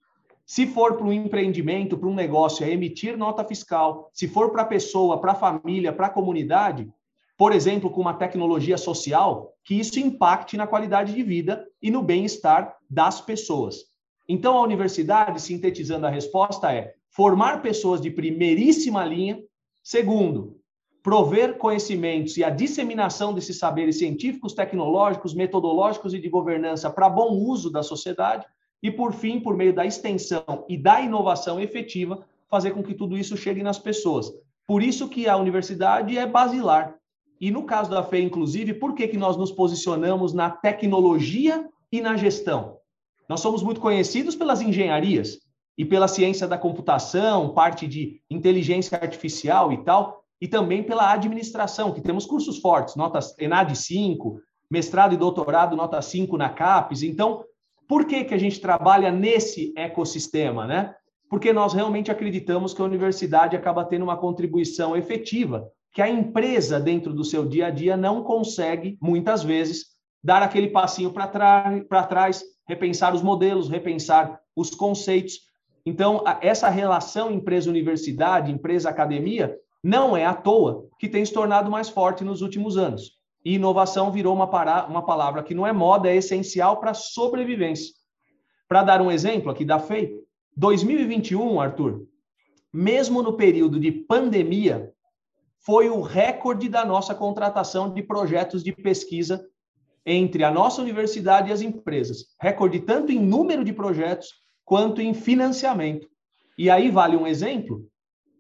Se 0.46 0.64
for 0.64 0.96
para 0.96 1.04
um 1.04 1.12
empreendimento, 1.12 1.98
para 1.98 2.08
um 2.08 2.14
negócio, 2.14 2.64
é 2.64 2.70
emitir 2.70 3.16
nota 3.16 3.42
fiscal. 3.42 4.08
Se 4.14 4.28
for 4.28 4.52
para 4.52 4.62
a 4.62 4.66
pessoa, 4.66 5.20
para 5.20 5.32
a 5.32 5.34
família, 5.34 5.92
para 5.92 6.06
a 6.06 6.10
comunidade, 6.10 6.88
por 7.36 7.50
exemplo, 7.52 7.90
com 7.90 8.00
uma 8.00 8.14
tecnologia 8.14 8.78
social, 8.78 9.52
que 9.64 9.74
isso 9.74 9.98
impacte 9.98 10.56
na 10.56 10.64
qualidade 10.64 11.12
de 11.12 11.24
vida 11.24 11.66
e 11.82 11.90
no 11.90 12.04
bem-estar 12.04 12.76
das 12.88 13.20
pessoas. 13.20 13.78
Então, 14.28 14.56
a 14.56 14.62
universidade, 14.62 15.42
sintetizando 15.42 16.06
a 16.06 16.10
resposta, 16.10 16.72
é 16.72 16.94
formar 17.08 17.62
pessoas 17.62 18.00
de 18.00 18.12
primeiríssima 18.12 19.04
linha. 19.04 19.40
Segundo, 19.82 20.59
prover 21.02 21.56
conhecimentos 21.56 22.36
e 22.36 22.44
a 22.44 22.50
disseminação 22.50 23.32
desses 23.32 23.58
saberes 23.58 23.98
científicos, 23.98 24.52
tecnológicos, 24.52 25.34
metodológicos 25.34 26.12
e 26.12 26.18
de 26.18 26.28
governança 26.28 26.90
para 26.90 27.08
bom 27.08 27.32
uso 27.32 27.70
da 27.70 27.82
sociedade. 27.82 28.46
E, 28.82 28.90
por 28.90 29.12
fim, 29.12 29.40
por 29.40 29.56
meio 29.56 29.74
da 29.74 29.84
extensão 29.84 30.64
e 30.68 30.76
da 30.76 31.00
inovação 31.00 31.60
efetiva, 31.60 32.24
fazer 32.48 32.70
com 32.72 32.82
que 32.82 32.94
tudo 32.94 33.16
isso 33.16 33.36
chegue 33.36 33.62
nas 33.62 33.78
pessoas. 33.78 34.32
Por 34.66 34.82
isso 34.82 35.08
que 35.08 35.28
a 35.28 35.36
universidade 35.36 36.16
é 36.16 36.26
basilar. 36.26 36.96
E 37.40 37.50
no 37.50 37.64
caso 37.64 37.90
da 37.90 38.02
FE, 38.02 38.20
inclusive, 38.20 38.74
por 38.74 38.94
que, 38.94 39.08
que 39.08 39.16
nós 39.16 39.36
nos 39.36 39.50
posicionamos 39.50 40.32
na 40.32 40.50
tecnologia 40.50 41.68
e 41.90 42.00
na 42.00 42.16
gestão? 42.16 42.78
Nós 43.28 43.40
somos 43.40 43.62
muito 43.62 43.80
conhecidos 43.80 44.34
pelas 44.34 44.60
engenharias 44.60 45.38
e 45.76 45.84
pela 45.84 46.08
ciência 46.08 46.46
da 46.46 46.58
computação, 46.58 47.54
parte 47.54 47.86
de 47.86 48.20
inteligência 48.28 48.98
artificial 49.00 49.72
e 49.72 49.78
tal, 49.84 50.19
e 50.40 50.48
também 50.48 50.82
pela 50.82 51.12
administração, 51.12 51.92
que 51.92 52.00
temos 52.00 52.24
cursos 52.24 52.58
fortes, 52.58 52.96
notas 52.96 53.36
ENAD 53.38 53.76
5, 53.76 54.40
mestrado 54.70 55.12
e 55.14 55.18
doutorado 55.18 55.76
nota 55.76 56.00
5 56.00 56.36
na 56.36 56.48
CAPES. 56.48 57.02
Então, 57.02 57.44
por 57.86 58.06
que, 58.06 58.24
que 58.24 58.34
a 58.34 58.38
gente 58.38 58.60
trabalha 58.60 59.10
nesse 59.10 59.72
ecossistema, 59.76 60.66
né? 60.66 60.94
Porque 61.28 61.52
nós 61.52 61.72
realmente 61.72 62.10
acreditamos 62.10 62.72
que 62.72 62.80
a 62.80 62.84
universidade 62.84 63.56
acaba 63.56 63.84
tendo 63.84 64.02
uma 64.02 64.16
contribuição 64.16 64.96
efetiva 64.96 65.68
que 65.92 66.00
a 66.00 66.08
empresa, 66.08 66.78
dentro 66.78 67.12
do 67.12 67.24
seu 67.24 67.46
dia 67.46 67.66
a 67.66 67.70
dia, 67.70 67.96
não 67.96 68.22
consegue, 68.22 68.96
muitas 69.00 69.42
vezes, 69.42 69.86
dar 70.22 70.42
aquele 70.42 70.68
passinho 70.68 71.12
para 71.12 72.02
trás, 72.06 72.44
repensar 72.66 73.14
os 73.14 73.22
modelos, 73.22 73.68
repensar 73.68 74.40
os 74.54 74.70
conceitos. 74.70 75.40
Então, 75.84 76.22
essa 76.40 76.68
relação 76.68 77.32
empresa-universidade, 77.32 78.52
empresa-academia, 78.52 79.56
não 79.82 80.16
é 80.16 80.24
à 80.24 80.34
toa 80.34 80.88
que 80.98 81.08
tem 81.08 81.24
se 81.24 81.32
tornado 81.32 81.70
mais 81.70 81.88
forte 81.88 82.22
nos 82.22 82.42
últimos 82.42 82.76
anos. 82.76 83.18
E 83.44 83.54
inovação 83.54 84.12
virou 84.12 84.34
uma, 84.34 84.46
para, 84.46 84.86
uma 84.86 85.04
palavra 85.04 85.42
que 85.42 85.54
não 85.54 85.66
é 85.66 85.72
moda, 85.72 86.10
é 86.10 86.16
essencial 86.16 86.78
para 86.78 86.92
sobrevivência. 86.92 87.94
Para 88.68 88.82
dar 88.82 89.00
um 89.00 89.10
exemplo 89.10 89.50
aqui 89.50 89.64
da 89.64 89.78
FEI, 89.78 90.12
2021, 90.56 91.60
Arthur, 91.60 92.06
mesmo 92.72 93.22
no 93.22 93.32
período 93.32 93.80
de 93.80 93.90
pandemia, 93.90 94.92
foi 95.64 95.88
o 95.88 96.00
recorde 96.00 96.68
da 96.68 96.84
nossa 96.84 97.14
contratação 97.14 97.92
de 97.92 98.02
projetos 98.02 98.62
de 98.62 98.72
pesquisa 98.72 99.44
entre 100.04 100.44
a 100.44 100.50
nossa 100.50 100.80
universidade 100.80 101.50
e 101.50 101.52
as 101.52 101.60
empresas. 101.60 102.26
Recorde 102.40 102.80
tanto 102.80 103.12
em 103.12 103.18
número 103.18 103.64
de 103.64 103.72
projetos 103.72 104.28
quanto 104.64 105.00
em 105.00 105.12
financiamento. 105.12 106.06
E 106.56 106.70
aí 106.70 106.90
vale 106.90 107.16
um 107.16 107.26
exemplo. 107.26 107.89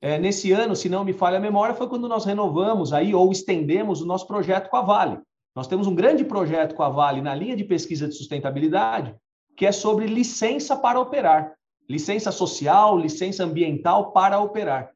É, 0.02 0.18
nesse 0.18 0.50
ano, 0.50 0.74
se 0.74 0.88
não 0.88 1.04
me 1.04 1.12
falha 1.12 1.36
a 1.36 1.40
memória, 1.40 1.74
foi 1.74 1.86
quando 1.86 2.08
nós 2.08 2.24
renovamos 2.24 2.92
aí 2.92 3.14
ou 3.14 3.30
estendemos 3.30 4.00
o 4.00 4.06
nosso 4.06 4.26
projeto 4.26 4.70
com 4.70 4.76
a 4.76 4.82
Vale. 4.82 5.18
Nós 5.54 5.66
temos 5.66 5.86
um 5.86 5.94
grande 5.94 6.24
projeto 6.24 6.74
com 6.74 6.82
a 6.82 6.88
Vale 6.88 7.20
na 7.20 7.34
linha 7.34 7.54
de 7.54 7.64
pesquisa 7.64 8.08
de 8.08 8.14
sustentabilidade, 8.14 9.14
que 9.56 9.66
é 9.66 9.72
sobre 9.72 10.06
licença 10.06 10.74
para 10.74 10.98
operar, 10.98 11.52
licença 11.88 12.32
social, 12.32 12.98
licença 12.98 13.44
ambiental 13.44 14.12
para 14.12 14.40
operar. 14.40 14.90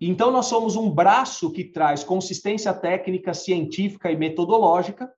Então, 0.00 0.32
nós 0.32 0.46
somos 0.46 0.74
um 0.74 0.90
braço 0.90 1.52
que 1.52 1.62
traz 1.62 2.02
consistência 2.02 2.74
técnica, 2.74 3.32
científica 3.32 4.10
e 4.10 4.16
metodológica 4.16 5.08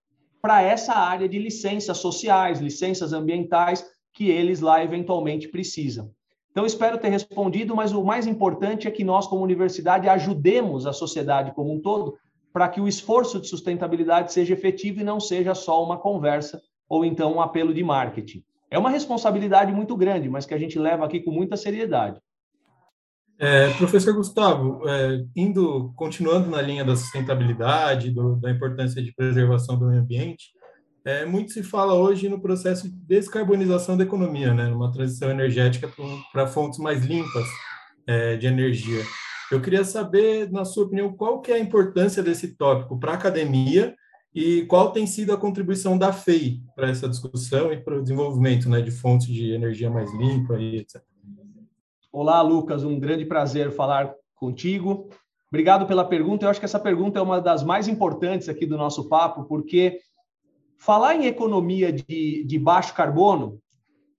para 0.42 0.60
essa 0.60 0.92
área 0.92 1.26
de 1.26 1.38
licenças 1.38 1.96
sociais, 1.96 2.60
licenças 2.60 3.14
ambientais 3.14 3.82
que 4.12 4.28
eles 4.28 4.60
lá 4.60 4.84
eventualmente 4.84 5.48
precisam. 5.48 6.10
Então, 6.54 6.64
espero 6.64 6.98
ter 6.98 7.08
respondido, 7.08 7.74
mas 7.74 7.90
o 7.90 8.04
mais 8.04 8.28
importante 8.28 8.86
é 8.86 8.90
que 8.92 9.02
nós, 9.02 9.26
como 9.26 9.42
universidade, 9.42 10.08
ajudemos 10.08 10.86
a 10.86 10.92
sociedade 10.92 11.52
como 11.52 11.74
um 11.74 11.80
todo 11.80 12.16
para 12.52 12.68
que 12.68 12.80
o 12.80 12.86
esforço 12.86 13.40
de 13.40 13.48
sustentabilidade 13.48 14.32
seja 14.32 14.54
efetivo 14.54 15.00
e 15.00 15.04
não 15.04 15.18
seja 15.18 15.52
só 15.52 15.82
uma 15.82 15.98
conversa 15.98 16.62
ou 16.88 17.04
então 17.04 17.34
um 17.34 17.40
apelo 17.40 17.74
de 17.74 17.82
marketing. 17.82 18.44
É 18.70 18.78
uma 18.78 18.88
responsabilidade 18.88 19.72
muito 19.72 19.96
grande, 19.96 20.28
mas 20.28 20.46
que 20.46 20.54
a 20.54 20.58
gente 20.58 20.78
leva 20.78 21.04
aqui 21.04 21.18
com 21.18 21.32
muita 21.32 21.56
seriedade. 21.56 22.20
É, 23.36 23.70
professor 23.70 24.14
Gustavo, 24.14 24.88
é, 24.88 25.24
indo, 25.34 25.92
continuando 25.96 26.48
na 26.48 26.62
linha 26.62 26.84
da 26.84 26.94
sustentabilidade, 26.94 28.12
do, 28.12 28.36
da 28.36 28.48
importância 28.48 29.02
de 29.02 29.12
preservação 29.12 29.76
do 29.76 29.86
meio 29.86 30.00
ambiente, 30.00 30.52
é, 31.04 31.26
muito 31.26 31.52
se 31.52 31.62
fala 31.62 31.94
hoje 31.94 32.28
no 32.28 32.40
processo 32.40 32.88
de 32.88 32.96
descarbonização 32.96 33.96
da 33.96 34.04
economia, 34.04 34.54
né, 34.54 34.68
uma 34.72 34.90
transição 34.90 35.30
energética 35.30 35.90
para 36.32 36.46
fontes 36.46 36.78
mais 36.78 37.04
limpas 37.04 37.46
é, 38.06 38.36
de 38.36 38.46
energia. 38.46 39.02
Eu 39.52 39.60
queria 39.60 39.84
saber, 39.84 40.50
na 40.50 40.64
sua 40.64 40.84
opinião, 40.84 41.12
qual 41.12 41.40
que 41.40 41.52
é 41.52 41.56
a 41.56 41.60
importância 41.60 42.22
desse 42.22 42.56
tópico 42.56 42.98
para 42.98 43.12
a 43.12 43.14
academia 43.14 43.94
e 44.34 44.64
qual 44.66 44.90
tem 44.90 45.06
sido 45.06 45.32
a 45.32 45.36
contribuição 45.36 45.96
da 45.98 46.12
FEI 46.12 46.60
para 46.74 46.88
essa 46.88 47.08
discussão 47.08 47.70
e 47.70 47.76
para 47.76 47.98
o 47.98 48.02
desenvolvimento 48.02 48.68
né, 48.68 48.80
de 48.80 48.90
fontes 48.90 49.26
de 49.26 49.52
energia 49.52 49.90
mais 49.90 50.12
limpa 50.14 50.58
e 50.58 50.78
etc. 50.78 51.02
Olá, 52.10 52.40
Lucas, 52.40 52.82
um 52.82 52.98
grande 52.98 53.26
prazer 53.26 53.70
falar 53.70 54.12
contigo. 54.34 55.08
Obrigado 55.48 55.86
pela 55.86 56.04
pergunta. 56.04 56.46
Eu 56.46 56.50
acho 56.50 56.58
que 56.58 56.64
essa 56.64 56.80
pergunta 56.80 57.18
é 57.18 57.22
uma 57.22 57.40
das 57.40 57.62
mais 57.62 57.86
importantes 57.86 58.48
aqui 58.48 58.66
do 58.66 58.76
nosso 58.76 59.08
papo, 59.08 59.44
porque 59.44 60.00
falar 60.84 61.16
em 61.16 61.26
economia 61.26 61.92
de, 61.92 62.44
de 62.44 62.58
baixo 62.58 62.94
carbono 62.94 63.58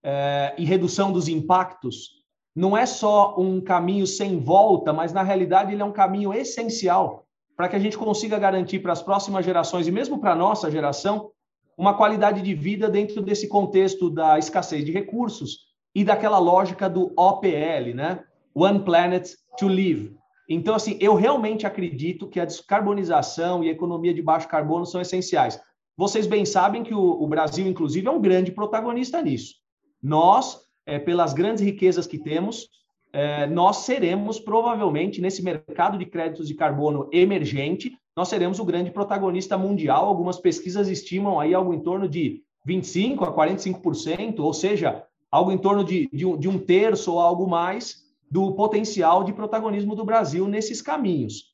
é, 0.03 0.53
e 0.57 0.65
redução 0.65 1.11
dos 1.11 1.27
impactos 1.27 2.23
não 2.55 2.75
é 2.75 2.85
só 2.85 3.35
um 3.37 3.61
caminho 3.61 4.07
sem 4.07 4.39
volta, 4.39 4.93
mas 4.93 5.11
na 5.13 5.21
realidade 5.21 5.73
ele 5.73 5.81
é 5.81 5.85
um 5.85 5.91
caminho 5.91 6.33
essencial 6.33 7.25
para 7.55 7.69
que 7.69 7.75
a 7.75 7.79
gente 7.79 7.97
consiga 7.97 8.39
garantir 8.39 8.79
para 8.79 8.93
as 8.93 9.01
próximas 9.01 9.45
gerações 9.45 9.87
e 9.87 9.91
mesmo 9.91 10.19
para 10.19 10.31
a 10.31 10.35
nossa 10.35 10.71
geração 10.71 11.29
uma 11.77 11.93
qualidade 11.93 12.41
de 12.41 12.53
vida 12.53 12.89
dentro 12.89 13.21
desse 13.21 13.47
contexto 13.47 14.09
da 14.09 14.39
escassez 14.39 14.85
de 14.85 14.91
recursos, 14.91 15.65
e 15.95 16.03
daquela 16.03 16.37
lógica 16.37 16.89
do 16.89 17.13
OPL, 17.17 17.95
né? 17.95 18.21
One 18.53 18.81
Planet 18.81 19.29
to 19.57 19.67
Live. 19.67 20.13
Então, 20.47 20.75
assim, 20.75 20.97
eu 20.99 21.15
realmente 21.15 21.65
acredito 21.65 22.27
que 22.27 22.39
a 22.39 22.45
descarbonização 22.45 23.63
e 23.63 23.69
a 23.69 23.71
economia 23.71 24.13
de 24.13 24.21
baixo 24.21 24.47
carbono 24.47 24.85
são 24.85 24.99
essenciais. 24.99 25.59
Vocês 25.97 26.27
bem 26.27 26.45
sabem 26.45 26.83
que 26.83 26.93
o, 26.93 27.23
o 27.23 27.27
Brasil, 27.27 27.65
inclusive, 27.67 28.07
é 28.07 28.11
um 28.11 28.21
grande 28.21 28.51
protagonista 28.51 29.21
nisso. 29.21 29.55
Nós, 30.01 30.59
é, 30.85 30.99
pelas 30.99 31.33
grandes 31.33 31.63
riquezas 31.63 32.05
que 32.05 32.17
temos, 32.17 32.67
é, 33.13 33.47
nós 33.47 33.77
seremos 33.77 34.39
provavelmente 34.39 35.21
nesse 35.21 35.41
mercado 35.41 35.97
de 35.97 36.05
créditos 36.05 36.49
de 36.49 36.53
carbono 36.53 37.09
emergente, 37.13 37.97
nós 38.15 38.27
seremos 38.27 38.59
o 38.59 38.65
grande 38.65 38.91
protagonista 38.91 39.57
mundial. 39.57 40.05
Algumas 40.05 40.37
pesquisas 40.37 40.89
estimam 40.89 41.39
aí 41.39 41.53
algo 41.53 41.73
em 41.73 41.79
torno 41.79 42.09
de 42.09 42.43
25 42.65 43.23
a 43.23 43.33
45%, 43.33 44.39
ou 44.39 44.53
seja, 44.53 45.05
algo 45.31 45.51
em 45.51 45.57
torno 45.57 45.83
de, 45.83 46.09
de, 46.11 46.25
um, 46.25 46.37
de 46.37 46.49
um 46.49 46.57
terço 46.57 47.13
ou 47.13 47.19
algo 47.19 47.47
mais 47.47 48.03
do 48.29 48.53
potencial 48.53 49.23
de 49.23 49.33
protagonismo 49.33 49.95
do 49.95 50.03
Brasil 50.03 50.47
nesses 50.47 50.81
caminhos. 50.81 51.53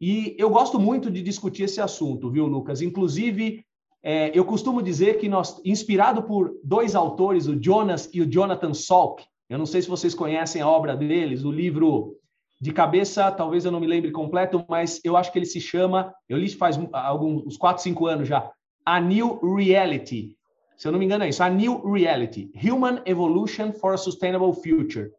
E 0.00 0.34
eu 0.38 0.50
gosto 0.50 0.78
muito 0.78 1.10
de 1.10 1.22
discutir 1.22 1.64
esse 1.64 1.80
assunto, 1.80 2.30
viu, 2.30 2.46
Lucas? 2.46 2.82
Inclusive, 2.82 3.64
é, 4.02 4.36
eu 4.36 4.44
costumo 4.44 4.82
dizer 4.82 5.18
que 5.18 5.28
nós, 5.28 5.60
inspirado 5.64 6.24
por 6.24 6.54
dois 6.64 6.96
autores, 6.96 7.46
o 7.46 7.62
Jonas 7.62 8.10
e 8.12 8.20
o 8.20 8.26
Jonathan 8.30 8.74
Salk, 8.74 9.22
eu 9.48 9.58
não 9.58 9.66
sei 9.66 9.80
se 9.80 9.88
vocês 9.88 10.14
conhecem 10.14 10.60
a 10.60 10.68
obra 10.68 10.96
deles, 10.96 11.44
o 11.44 11.52
livro 11.52 12.16
de 12.60 12.72
cabeça, 12.72 13.30
talvez 13.30 13.64
eu 13.64 13.70
não 13.70 13.78
me 13.80 13.86
lembre 13.86 14.10
completo, 14.10 14.64
mas 14.68 15.00
eu 15.04 15.16
acho 15.16 15.30
que 15.30 15.38
ele 15.38 15.46
se 15.46 15.60
chama, 15.60 16.12
eu 16.28 16.38
li 16.38 16.48
faz 16.48 16.78
alguns 16.92 17.56
quatro, 17.56 17.82
cinco 17.82 18.06
anos 18.06 18.26
já, 18.26 18.50
A 18.84 19.00
New 19.00 19.38
Reality. 19.56 20.36
Se 20.76 20.88
eu 20.88 20.92
não 20.92 20.98
me 20.98 21.04
engano 21.04 21.22
é 21.22 21.28
isso, 21.28 21.42
A 21.42 21.48
New 21.48 21.82
Reality, 21.92 22.50
Human 22.56 23.02
Evolution 23.04 23.72
for 23.72 23.94
a 23.94 23.96
Sustainable 23.96 24.52
Future. 24.52 25.10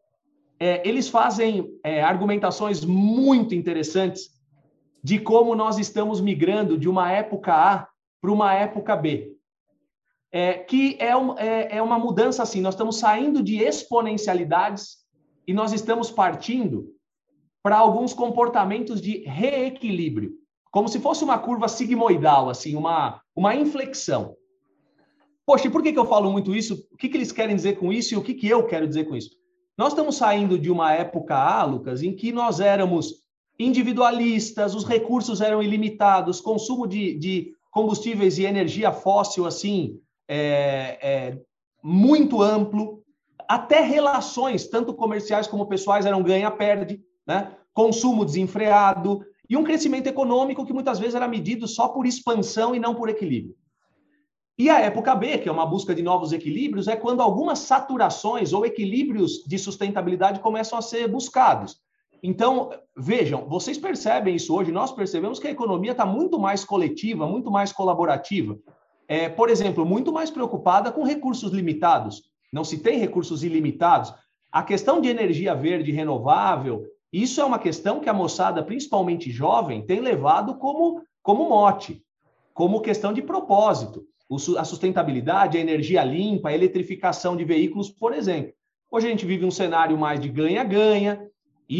É, 0.59 0.87
eles 0.87 1.07
fazem 1.07 1.69
é, 1.83 2.01
argumentações 2.01 2.83
muito 2.83 3.55
interessantes 3.55 4.29
de 5.03 5.19
como 5.19 5.55
nós 5.55 5.77
estamos 5.77 6.19
migrando 6.21 6.77
de 6.77 6.89
uma 6.89 7.11
época 7.11 7.53
A 7.53 7.87
para 8.23 8.31
uma 8.31 8.53
época 8.53 8.95
B 8.95 9.35
é, 10.31 10.53
que 10.53 10.95
é, 10.97 11.13
um, 11.13 11.37
é, 11.37 11.75
é 11.75 11.81
uma 11.81 11.99
mudança 11.99 12.41
assim. 12.41 12.61
Nós 12.61 12.73
estamos 12.73 12.97
saindo 12.97 13.43
de 13.43 13.57
exponencialidades 13.57 14.99
e 15.45 15.53
nós 15.53 15.73
estamos 15.73 16.09
partindo 16.09 16.87
para 17.61 17.77
alguns 17.77 18.13
comportamentos 18.13 19.01
de 19.01 19.25
reequilíbrio, 19.25 20.31
como 20.71 20.87
se 20.87 21.01
fosse 21.01 21.21
uma 21.23 21.37
curva 21.37 21.67
sigmoidal, 21.67 22.49
assim, 22.49 22.77
uma, 22.77 23.21
uma 23.35 23.53
inflexão. 23.55 24.37
Poxa, 25.45 25.67
e 25.67 25.69
por 25.69 25.83
que, 25.83 25.91
que 25.91 25.99
eu 25.99 26.05
falo 26.05 26.31
muito 26.31 26.55
isso? 26.55 26.87
O 26.93 26.97
que, 26.97 27.09
que 27.09 27.17
eles 27.17 27.33
querem 27.33 27.57
dizer 27.57 27.77
com 27.77 27.91
isso 27.91 28.13
e 28.13 28.17
o 28.17 28.23
que, 28.23 28.33
que 28.33 28.47
eu 28.47 28.65
quero 28.65 28.87
dizer 28.87 29.03
com 29.03 29.17
isso? 29.17 29.31
Nós 29.77 29.89
estamos 29.89 30.15
saindo 30.15 30.57
de 30.57 30.71
uma 30.71 30.93
época, 30.93 31.35
ah, 31.35 31.65
Lucas, 31.65 32.01
em 32.01 32.15
que 32.15 32.31
nós 32.31 32.61
éramos 32.61 33.21
individualistas, 33.59 34.73
os 34.73 34.85
recursos 34.85 35.41
eram 35.41 35.61
ilimitados, 35.61 36.39
consumo 36.39 36.87
de, 36.87 37.19
de 37.19 37.53
combustíveis 37.73 38.37
e 38.37 38.45
energia 38.45 38.91
fóssil, 38.91 39.47
assim, 39.47 39.99
é, 40.27 40.99
é, 41.01 41.41
muito 41.83 42.41
amplo, 42.41 43.03
até 43.49 43.81
relações, 43.81 44.67
tanto 44.67 44.93
comerciais 44.93 45.47
como 45.47 45.65
pessoais, 45.65 46.05
eram 46.05 46.21
ganha-perde, 46.21 47.03
né? 47.25 47.55
consumo 47.73 48.23
desenfreado 48.23 49.25
e 49.49 49.57
um 49.57 49.63
crescimento 49.63 50.07
econômico 50.07 50.65
que 50.65 50.71
muitas 50.71 50.99
vezes 50.99 51.15
era 51.15 51.27
medido 51.27 51.67
só 51.67 51.87
por 51.87 52.05
expansão 52.05 52.75
e 52.75 52.79
não 52.79 52.93
por 52.93 53.09
equilíbrio. 53.09 53.55
E 54.57 54.69
a 54.69 54.79
época 54.79 55.15
B, 55.15 55.39
que 55.39 55.49
é 55.49 55.51
uma 55.51 55.65
busca 55.65 55.95
de 55.95 56.03
novos 56.03 56.31
equilíbrios, 56.31 56.87
é 56.87 56.95
quando 56.95 57.21
algumas 57.21 57.59
saturações 57.59 58.53
ou 58.53 58.65
equilíbrios 58.65 59.43
de 59.47 59.57
sustentabilidade 59.57 60.39
começam 60.39 60.77
a 60.77 60.81
ser 60.81 61.07
buscados. 61.07 61.81
Então, 62.23 62.71
vejam, 62.95 63.45
vocês 63.49 63.77
percebem 63.77 64.35
isso 64.35 64.55
hoje, 64.55 64.71
nós 64.71 64.93
percebemos 64.93 65.39
que 65.39 65.47
a 65.47 65.51
economia 65.51 65.91
está 65.91 66.05
muito 66.05 66.39
mais 66.39 66.63
coletiva, 66.63 67.27
muito 67.27 67.51
mais 67.51 67.73
colaborativa 67.73 68.57
é, 69.07 69.29
por 69.29 69.49
exemplo, 69.49 69.85
muito 69.85 70.11
mais 70.11 70.29
preocupada 70.29 70.91
com 70.91 71.03
recursos 71.03 71.51
limitados. 71.51 72.23
Não 72.51 72.63
se 72.63 72.79
tem 72.79 72.97
recursos 72.97 73.43
ilimitados. 73.43 74.13
A 74.51 74.63
questão 74.63 75.01
de 75.01 75.09
energia 75.09 75.55
verde 75.55 75.91
renovável, 75.91 76.85
isso 77.11 77.41
é 77.41 77.45
uma 77.45 77.59
questão 77.59 77.99
que 77.99 78.09
a 78.09 78.13
moçada, 78.13 78.63
principalmente 78.63 79.31
jovem, 79.31 79.85
tem 79.85 79.99
levado 79.99 80.55
como, 80.55 81.01
como 81.21 81.49
mote, 81.49 82.03
como 82.53 82.81
questão 82.81 83.13
de 83.13 83.21
propósito. 83.21 84.03
A 84.57 84.63
sustentabilidade, 84.63 85.57
a 85.57 85.61
energia 85.61 86.03
limpa, 86.03 86.49
a 86.49 86.53
eletrificação 86.53 87.35
de 87.35 87.43
veículos, 87.43 87.89
por 87.89 88.13
exemplo. 88.13 88.53
Hoje 88.89 89.07
a 89.07 89.09
gente 89.09 89.25
vive 89.25 89.45
um 89.45 89.51
cenário 89.51 89.97
mais 89.97 90.19
de 90.19 90.29
ganha-ganha, 90.29 91.27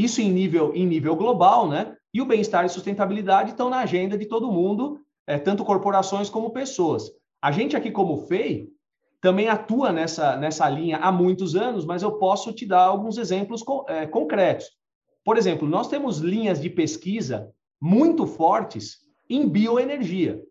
isso 0.01 0.21
em 0.21 0.31
nível, 0.31 0.71
em 0.73 0.85
nível 0.85 1.15
global, 1.15 1.67
né? 1.67 1.95
E 2.13 2.21
o 2.21 2.25
bem-estar 2.25 2.65
e 2.65 2.69
sustentabilidade 2.69 3.51
estão 3.51 3.69
na 3.69 3.79
agenda 3.79 4.17
de 4.17 4.25
todo 4.25 4.51
mundo 4.51 4.99
é, 5.27 5.37
tanto 5.37 5.65
corporações 5.65 6.29
como 6.29 6.51
pessoas. 6.51 7.11
A 7.41 7.51
gente 7.51 7.75
aqui, 7.75 7.91
como 7.91 8.25
FEI, 8.27 8.67
também 9.21 9.47
atua 9.47 9.91
nessa, 9.91 10.35
nessa 10.37 10.69
linha 10.69 10.97
há 10.97 11.11
muitos 11.11 11.55
anos, 11.55 11.85
mas 11.85 12.03
eu 12.03 12.13
posso 12.13 12.53
te 12.53 12.65
dar 12.65 12.83
alguns 12.83 13.17
exemplos 13.17 13.63
é, 13.87 14.05
concretos. 14.05 14.67
Por 15.23 15.37
exemplo, 15.37 15.67
nós 15.67 15.87
temos 15.87 16.19
linhas 16.19 16.61
de 16.61 16.69
pesquisa 16.69 17.49
muito 17.81 18.25
fortes 18.25 18.99
em 19.29 19.47
bioenergia. 19.47 20.41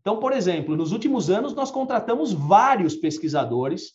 Então, 0.00 0.18
por 0.18 0.32
exemplo, 0.32 0.76
nos 0.76 0.92
últimos 0.92 1.30
anos, 1.30 1.54
nós 1.54 1.70
contratamos 1.70 2.32
vários 2.32 2.94
pesquisadores, 2.94 3.92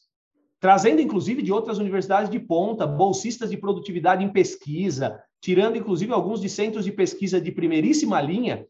trazendo 0.60 1.02
inclusive 1.02 1.42
de 1.42 1.52
outras 1.52 1.78
universidades 1.78 2.30
de 2.30 2.40
ponta, 2.40 2.86
bolsistas 2.86 3.50
de 3.50 3.58
produtividade 3.58 4.24
em 4.24 4.30
pesquisa, 4.30 5.22
tirando 5.42 5.78
inclusive 5.78 6.12
alguns 6.12 6.42
de 6.42 6.50
centros 6.50 6.84
de 6.84 6.92
pesquisa 6.92 7.40
de 7.40 7.52
primeiríssima 7.52 8.22
linha, 8.22 8.66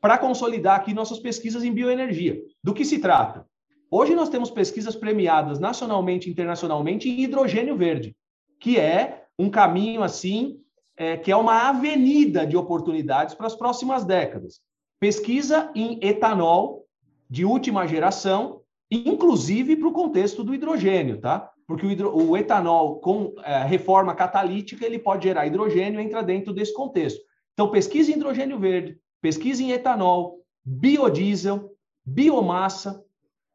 para 0.00 0.16
consolidar 0.16 0.76
aqui 0.76 0.94
nossas 0.94 1.18
pesquisas 1.18 1.64
em 1.64 1.72
bioenergia. 1.72 2.40
Do 2.62 2.72
que 2.72 2.84
se 2.84 2.98
trata? 2.98 3.44
Hoje 3.90 4.14
nós 4.14 4.28
temos 4.28 4.50
pesquisas 4.50 4.94
premiadas 4.94 5.58
nacionalmente 5.58 6.28
e 6.28 6.32
internacionalmente 6.32 7.08
em 7.08 7.22
hidrogênio 7.22 7.76
verde, 7.76 8.14
que 8.60 8.78
é 8.78 9.24
um 9.38 9.50
caminho 9.50 10.02
assim, 10.02 10.60
é, 10.96 11.16
que 11.16 11.32
é 11.32 11.36
uma 11.36 11.68
avenida 11.68 12.46
de 12.46 12.56
oportunidades 12.56 13.34
para 13.34 13.46
as 13.46 13.54
próximas 13.54 14.04
décadas. 14.04 14.60
Pesquisa 15.00 15.70
em 15.74 15.98
etanol 16.02 16.84
de 17.30 17.44
última 17.44 17.86
geração, 17.86 18.57
inclusive 18.90 19.76
para 19.76 19.88
o 19.88 19.92
contexto 19.92 20.42
do 20.42 20.54
hidrogênio, 20.54 21.20
tá? 21.20 21.50
Porque 21.66 21.84
o, 21.84 21.90
hidro, 21.90 22.16
o 22.16 22.36
etanol 22.36 22.98
com 23.00 23.34
é, 23.44 23.62
reforma 23.64 24.14
catalítica 24.14 24.86
ele 24.86 24.98
pode 24.98 25.24
gerar 25.24 25.46
hidrogênio, 25.46 26.00
entra 26.00 26.22
dentro 26.22 26.52
desse 26.52 26.72
contexto. 26.72 27.20
Então, 27.52 27.70
pesquisa 27.70 28.10
em 28.10 28.14
hidrogênio 28.14 28.58
verde, 28.58 28.98
pesquisa 29.20 29.62
em 29.62 29.72
etanol, 29.72 30.38
biodiesel, 30.64 31.70
biomassa, 32.04 33.04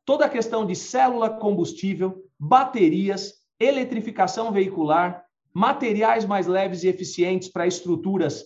toda 0.05 0.25
a 0.25 0.29
questão 0.29 0.65
de 0.65 0.75
célula 0.75 1.29
combustível, 1.29 2.23
baterias, 2.37 3.33
eletrificação 3.59 4.51
veicular, 4.51 5.23
materiais 5.53 6.25
mais 6.25 6.47
leves 6.47 6.83
e 6.83 6.87
eficientes 6.87 7.47
para 7.47 7.65
estruturas 7.65 8.45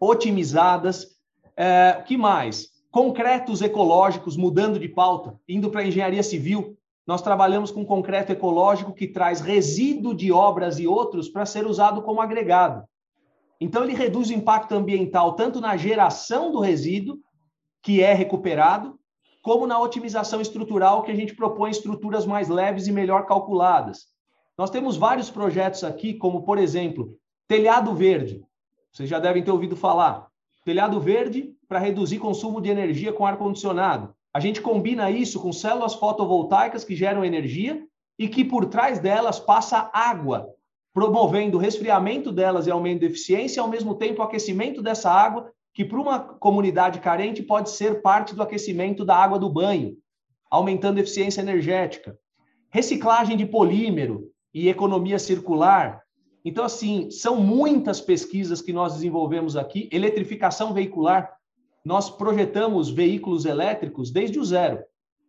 otimizadas. 0.00 1.08
É, 1.56 2.02
que 2.06 2.16
mais? 2.16 2.73
Concretos 2.94 3.60
ecológicos, 3.60 4.36
mudando 4.36 4.78
de 4.78 4.88
pauta, 4.88 5.36
indo 5.48 5.68
para 5.68 5.80
a 5.80 5.84
engenharia 5.84 6.22
civil. 6.22 6.78
Nós 7.04 7.20
trabalhamos 7.20 7.72
com 7.72 7.84
concreto 7.84 8.30
ecológico 8.30 8.94
que 8.94 9.08
traz 9.08 9.40
resíduo 9.40 10.14
de 10.14 10.30
obras 10.30 10.78
e 10.78 10.86
outros 10.86 11.28
para 11.28 11.44
ser 11.44 11.66
usado 11.66 12.02
como 12.02 12.20
agregado. 12.20 12.86
Então, 13.60 13.82
ele 13.82 13.94
reduz 13.94 14.30
o 14.30 14.32
impacto 14.32 14.76
ambiental 14.76 15.32
tanto 15.32 15.60
na 15.60 15.76
geração 15.76 16.52
do 16.52 16.60
resíduo, 16.60 17.18
que 17.82 18.00
é 18.00 18.14
recuperado, 18.14 18.96
como 19.42 19.66
na 19.66 19.80
otimização 19.80 20.40
estrutural, 20.40 21.02
que 21.02 21.10
a 21.10 21.16
gente 21.16 21.34
propõe 21.34 21.72
estruturas 21.72 22.24
mais 22.24 22.48
leves 22.48 22.86
e 22.86 22.92
melhor 22.92 23.26
calculadas. 23.26 24.04
Nós 24.56 24.70
temos 24.70 24.96
vários 24.96 25.28
projetos 25.28 25.82
aqui, 25.82 26.14
como, 26.14 26.44
por 26.44 26.58
exemplo, 26.58 27.18
telhado 27.48 27.92
verde. 27.92 28.40
Vocês 28.92 29.08
já 29.08 29.18
devem 29.18 29.42
ter 29.42 29.50
ouvido 29.50 29.74
falar. 29.74 30.32
Telhado 30.64 31.00
verde 31.00 31.52
para 31.68 31.78
reduzir 31.78 32.18
consumo 32.18 32.60
de 32.60 32.70
energia 32.70 33.12
com 33.12 33.26
ar-condicionado. 33.26 34.14
A 34.32 34.40
gente 34.40 34.60
combina 34.60 35.10
isso 35.10 35.40
com 35.40 35.52
células 35.52 35.94
fotovoltaicas 35.94 36.84
que 36.84 36.96
geram 36.96 37.24
energia 37.24 37.84
e 38.18 38.28
que 38.28 38.44
por 38.44 38.66
trás 38.66 38.98
delas 38.98 39.38
passa 39.38 39.90
água 39.92 40.48
promovendo 40.94 41.58
o 41.58 41.60
resfriamento 41.60 42.30
delas 42.30 42.68
e 42.68 42.70
aumento 42.70 43.00
de 43.00 43.06
eficiência, 43.06 43.58
e 43.58 43.60
ao 43.60 43.68
mesmo 43.68 43.96
tempo 43.96 44.22
o 44.22 44.24
aquecimento 44.24 44.80
dessa 44.80 45.10
água, 45.10 45.50
que 45.74 45.84
para 45.84 46.00
uma 46.00 46.20
comunidade 46.20 47.00
carente 47.00 47.42
pode 47.42 47.70
ser 47.70 48.00
parte 48.00 48.32
do 48.32 48.42
aquecimento 48.42 49.04
da 49.04 49.16
água 49.16 49.36
do 49.36 49.50
banho, 49.50 49.96
aumentando 50.48 50.98
a 50.98 51.00
eficiência 51.02 51.40
energética. 51.40 52.16
Reciclagem 52.70 53.36
de 53.36 53.44
polímero 53.44 54.30
e 54.54 54.68
economia 54.68 55.18
circular. 55.18 56.03
Então, 56.44 56.64
assim, 56.64 57.10
são 57.10 57.40
muitas 57.40 58.00
pesquisas 58.00 58.60
que 58.60 58.72
nós 58.72 58.92
desenvolvemos 58.94 59.56
aqui. 59.56 59.88
Eletrificação 59.90 60.74
veicular. 60.74 61.34
Nós 61.84 62.10
projetamos 62.10 62.90
veículos 62.90 63.46
elétricos 63.46 64.10
desde 64.10 64.38
o 64.38 64.44
zero. 64.44 64.82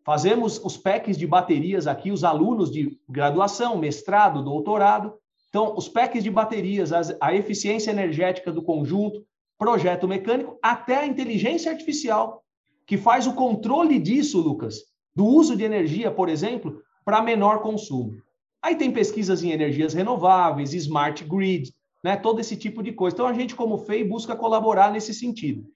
Fazemos 0.06 0.64
os 0.64 0.78
packs 0.78 1.18
de 1.18 1.26
baterias 1.26 1.88
aqui, 1.88 2.12
os 2.12 2.24
alunos 2.24 2.70
de 2.70 3.00
graduação, 3.10 3.78
mestrado, 3.78 4.44
doutorado, 4.44 5.14
Então, 5.50 5.74
os 5.78 5.88
packs 5.88 6.22
de 6.22 6.30
baterias, 6.30 6.92
a 7.22 7.34
eficiência 7.34 7.90
energética 7.90 8.52
do 8.52 8.62
conjunto, 8.62 9.26
projeto 9.58 10.06
mecânico, 10.06 10.60
até 10.62 10.98
a 10.98 11.08
inteligência 11.08 11.72
artificial, 11.72 12.44
que 12.86 12.98
faz 12.98 13.26
o 13.26 13.34
controle 13.34 13.98
disso, 13.98 14.42
Lucas, 14.42 14.82
do 15.16 15.26
uso 15.26 15.56
de 15.56 15.64
energia, 15.64 16.12
por 16.12 16.28
exemplo, 16.28 16.82
para 17.06 17.22
menor 17.22 17.62
consumo. 17.62 18.18
Aí 18.66 18.76
tem 18.76 18.92
pesquisas 18.92 19.44
em 19.44 19.52
energias 19.52 19.94
renováveis, 19.94 20.74
smart 20.74 21.24
grid, 21.24 21.72
né, 22.04 22.18
todo 22.18 22.40
esse 22.40 22.58
tipo 22.58 22.82
de 22.82 22.92
coisa. 22.92 23.16
Então, 23.16 23.28
a 23.28 23.34
gente, 23.34 23.54
como 23.54 23.78
FEI, 23.78 24.04
busca 24.04 24.36
colaborar 24.36 24.92
nesse 24.92 25.14
sentido. 25.14 25.68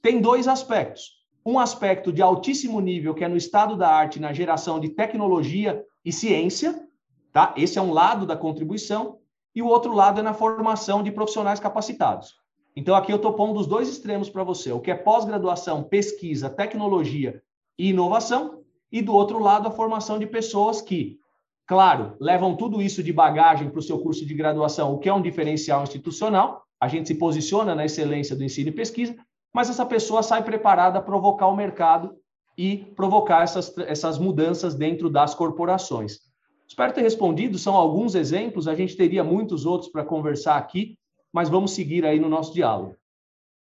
Tem 0.00 0.20
dois 0.20 0.46
aspectos. 0.46 1.10
Um 1.44 1.58
aspecto 1.58 2.12
de 2.12 2.22
altíssimo 2.22 2.78
nível, 2.78 3.14
que 3.14 3.24
é 3.24 3.28
no 3.28 3.36
estado 3.36 3.76
da 3.76 3.88
arte, 3.88 4.20
na 4.20 4.32
geração 4.32 4.78
de 4.78 4.90
tecnologia 4.90 5.84
e 6.04 6.12
ciência, 6.12 6.86
tá? 7.32 7.52
Esse 7.56 7.80
é 7.80 7.82
um 7.82 7.92
lado 7.92 8.24
da 8.24 8.36
contribuição. 8.36 9.18
E 9.52 9.60
o 9.60 9.66
outro 9.66 9.92
lado 9.92 10.20
é 10.20 10.22
na 10.22 10.32
formação 10.32 11.02
de 11.02 11.10
profissionais 11.10 11.58
capacitados. 11.58 12.32
Então, 12.76 12.94
aqui 12.94 13.10
eu 13.10 13.16
estou 13.16 13.32
pondo 13.32 13.58
os 13.58 13.66
dois 13.66 13.88
extremos 13.88 14.30
para 14.30 14.44
você: 14.44 14.70
o 14.70 14.78
que 14.78 14.92
é 14.92 14.94
pós-graduação, 14.94 15.82
pesquisa, 15.82 16.48
tecnologia 16.48 17.42
e 17.76 17.88
inovação, 17.88 18.62
e 18.92 19.02
do 19.02 19.12
outro 19.12 19.40
lado, 19.40 19.66
a 19.66 19.72
formação 19.72 20.16
de 20.16 20.28
pessoas 20.28 20.80
que, 20.80 21.18
claro, 21.66 22.16
levam 22.20 22.56
tudo 22.56 22.80
isso 22.80 23.02
de 23.02 23.12
bagagem 23.12 23.68
para 23.68 23.78
o 23.78 23.82
seu 23.82 23.98
curso 23.98 24.24
de 24.24 24.34
graduação, 24.34 24.92
o 24.92 24.98
que 24.98 25.08
é 25.08 25.14
um 25.14 25.22
diferencial 25.22 25.82
institucional. 25.82 26.64
A 26.80 26.88
gente 26.88 27.08
se 27.08 27.14
posiciona 27.14 27.74
na 27.74 27.84
excelência 27.84 28.36
do 28.36 28.44
ensino 28.44 28.68
e 28.68 28.72
pesquisa, 28.72 29.16
mas 29.54 29.70
essa 29.70 29.86
pessoa 29.86 30.22
sai 30.22 30.44
preparada 30.44 30.98
a 30.98 31.02
provocar 31.02 31.46
o 31.46 31.56
mercado 31.56 32.14
e 32.56 32.78
provocar 32.96 33.42
essas, 33.42 33.76
essas 33.78 34.18
mudanças 34.18 34.74
dentro 34.74 35.10
das 35.10 35.34
corporações. 35.34 36.20
Espero 36.68 36.92
ter 36.92 37.02
respondido, 37.02 37.58
são 37.58 37.74
alguns 37.74 38.14
exemplos, 38.14 38.66
a 38.66 38.74
gente 38.74 38.96
teria 38.96 39.22
muitos 39.22 39.64
outros 39.64 39.90
para 39.90 40.04
conversar 40.04 40.56
aqui, 40.56 40.98
mas 41.32 41.48
vamos 41.48 41.72
seguir 41.72 42.04
aí 42.04 42.18
no 42.18 42.28
nosso 42.28 42.52
diálogo. 42.52 42.96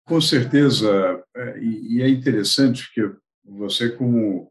Com 0.05 0.19
certeza, 0.19 1.23
é, 1.35 1.59
e 1.59 2.01
é 2.01 2.09
interessante 2.09 2.93
que 2.93 3.01
você, 3.45 3.89
como 3.89 4.50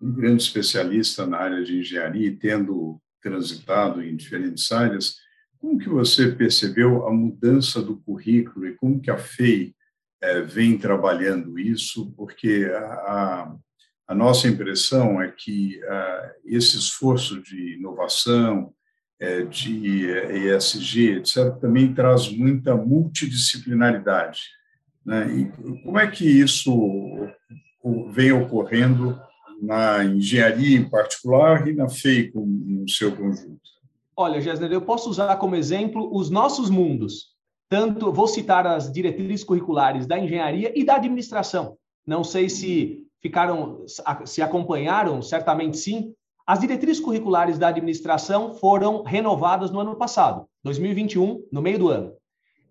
um 0.00 0.12
grande 0.12 0.42
especialista 0.42 1.26
na 1.26 1.38
área 1.38 1.64
de 1.64 1.78
engenharia 1.78 2.28
e 2.28 2.36
tendo 2.36 3.00
transitado 3.22 4.02
em 4.02 4.14
diferentes 4.14 4.70
áreas, 4.70 5.16
como 5.58 5.78
que 5.78 5.88
você 5.88 6.30
percebeu 6.30 7.06
a 7.06 7.12
mudança 7.12 7.82
do 7.82 7.96
currículo 7.96 8.66
e 8.66 8.74
como 8.74 9.00
que 9.00 9.10
a 9.10 9.18
FEI 9.18 9.74
é, 10.20 10.40
vem 10.40 10.78
trabalhando 10.78 11.58
isso? 11.58 12.12
Porque 12.12 12.70
a, 12.72 13.56
a 14.06 14.14
nossa 14.14 14.46
impressão 14.46 15.20
é 15.20 15.28
que 15.28 15.80
uh, 15.82 16.30
esse 16.44 16.76
esforço 16.76 17.42
de 17.42 17.74
inovação, 17.74 18.72
é, 19.18 19.42
de 19.42 20.06
ESG, 20.06 21.16
etc., 21.16 21.56
também 21.60 21.92
traz 21.92 22.30
muita 22.30 22.76
multidisciplinaridade. 22.76 24.42
Né? 25.04 25.26
E 25.38 25.82
como 25.82 25.98
é 25.98 26.06
que 26.06 26.24
isso 26.24 26.70
vem 28.10 28.30
ocorrendo 28.32 29.18
na 29.60 30.04
engenharia 30.04 30.78
em 30.78 30.88
particular 30.88 31.66
e 31.66 31.74
na 31.74 31.88
FEI 31.88 32.30
no 32.34 32.88
seu 32.88 33.14
conjunto? 33.14 33.60
Olha, 34.16 34.40
Gessner, 34.40 34.72
eu 34.72 34.80
posso 34.80 35.10
usar 35.10 35.36
como 35.36 35.56
exemplo 35.56 36.08
os 36.14 36.30
nossos 36.30 36.70
mundos. 36.70 37.34
Tanto 37.68 38.12
vou 38.12 38.26
citar 38.26 38.66
as 38.66 38.90
diretrizes 38.90 39.44
curriculares 39.44 40.06
da 40.06 40.18
engenharia 40.18 40.72
e 40.74 40.84
da 40.84 40.96
administração. 40.96 41.76
Não 42.06 42.22
sei 42.22 42.48
se 42.48 43.04
ficaram, 43.20 43.84
se 44.24 44.40
acompanharam, 44.40 45.20
certamente 45.20 45.76
sim. 45.76 46.14
As 46.46 46.60
diretrizes 46.60 47.02
curriculares 47.02 47.58
da 47.58 47.68
administração 47.68 48.54
foram 48.54 49.02
renovadas 49.02 49.72
no 49.72 49.80
ano 49.80 49.96
passado, 49.96 50.46
2021, 50.62 51.44
no 51.50 51.60
meio 51.60 51.78
do 51.78 51.88
ano. 51.88 52.12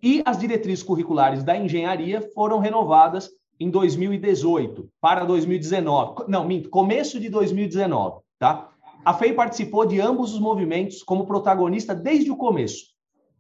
E 0.02 0.22
as 0.26 0.38
diretrizes 0.38 0.84
curriculares 0.84 1.44
da 1.44 1.58
engenharia 1.58 2.22
foram 2.34 2.60
renovadas 2.60 3.30
em 3.60 3.70
2018 3.70 4.90
para 5.00 5.26
2019. 5.26 6.26
Não, 6.28 6.46
minto, 6.46 6.70
começo 6.70 7.20
de 7.20 7.30
2019, 7.30 8.22
tá? 8.40 8.70
A 9.04 9.14
FEI 9.14 9.34
participou 9.34 9.86
de 9.86 10.02
ambos 10.02 10.34
os 10.34 10.40
movimentos 10.40 11.04
como 11.04 11.28
protagonista 11.28 11.94
desde 11.94 12.32
o 12.32 12.36
começo. 12.36 12.96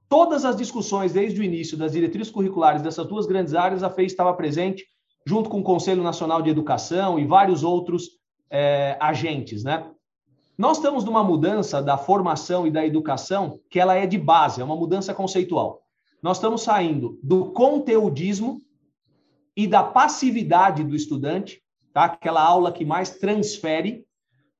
Todas 0.07 0.45
as 0.45 0.55
discussões 0.55 1.11
desde 1.13 1.41
o 1.41 1.43
início 1.43 1.75
das 1.75 1.91
diretrizes 1.91 2.31
curriculares 2.31 2.81
dessas 2.81 3.07
duas 3.07 3.25
grandes 3.25 3.55
áreas, 3.55 3.81
a 3.81 3.89
FEI 3.89 4.05
estava 4.05 4.33
presente 4.33 4.85
junto 5.25 5.49
com 5.49 5.59
o 5.59 5.63
Conselho 5.63 6.03
Nacional 6.03 6.41
de 6.41 6.51
Educação 6.51 7.17
e 7.17 7.25
vários 7.25 7.63
outros 7.63 8.09
é, 8.49 8.95
agentes, 8.99 9.63
né? 9.63 9.89
Nós 10.57 10.77
estamos 10.77 11.03
numa 11.03 11.23
mudança 11.23 11.81
da 11.81 11.97
formação 11.97 12.65
e 12.65 12.71
da 12.71 12.85
educação 12.85 13.59
que 13.69 13.79
ela 13.79 13.95
é 13.95 14.05
de 14.05 14.17
base, 14.17 14.61
é 14.61 14.63
uma 14.63 14.75
mudança 14.75 15.13
conceitual. 15.13 15.81
Nós 16.21 16.37
estamos 16.37 16.61
saindo 16.61 17.19
do 17.21 17.51
conteudismo 17.51 18.61
e 19.55 19.67
da 19.67 19.83
passividade 19.83 20.83
do 20.83 20.95
estudante, 20.95 21.61
tá? 21.93 22.05
aquela 22.05 22.43
aula 22.43 22.71
que 22.71 22.83
mais 22.83 23.11
transfere, 23.11 24.05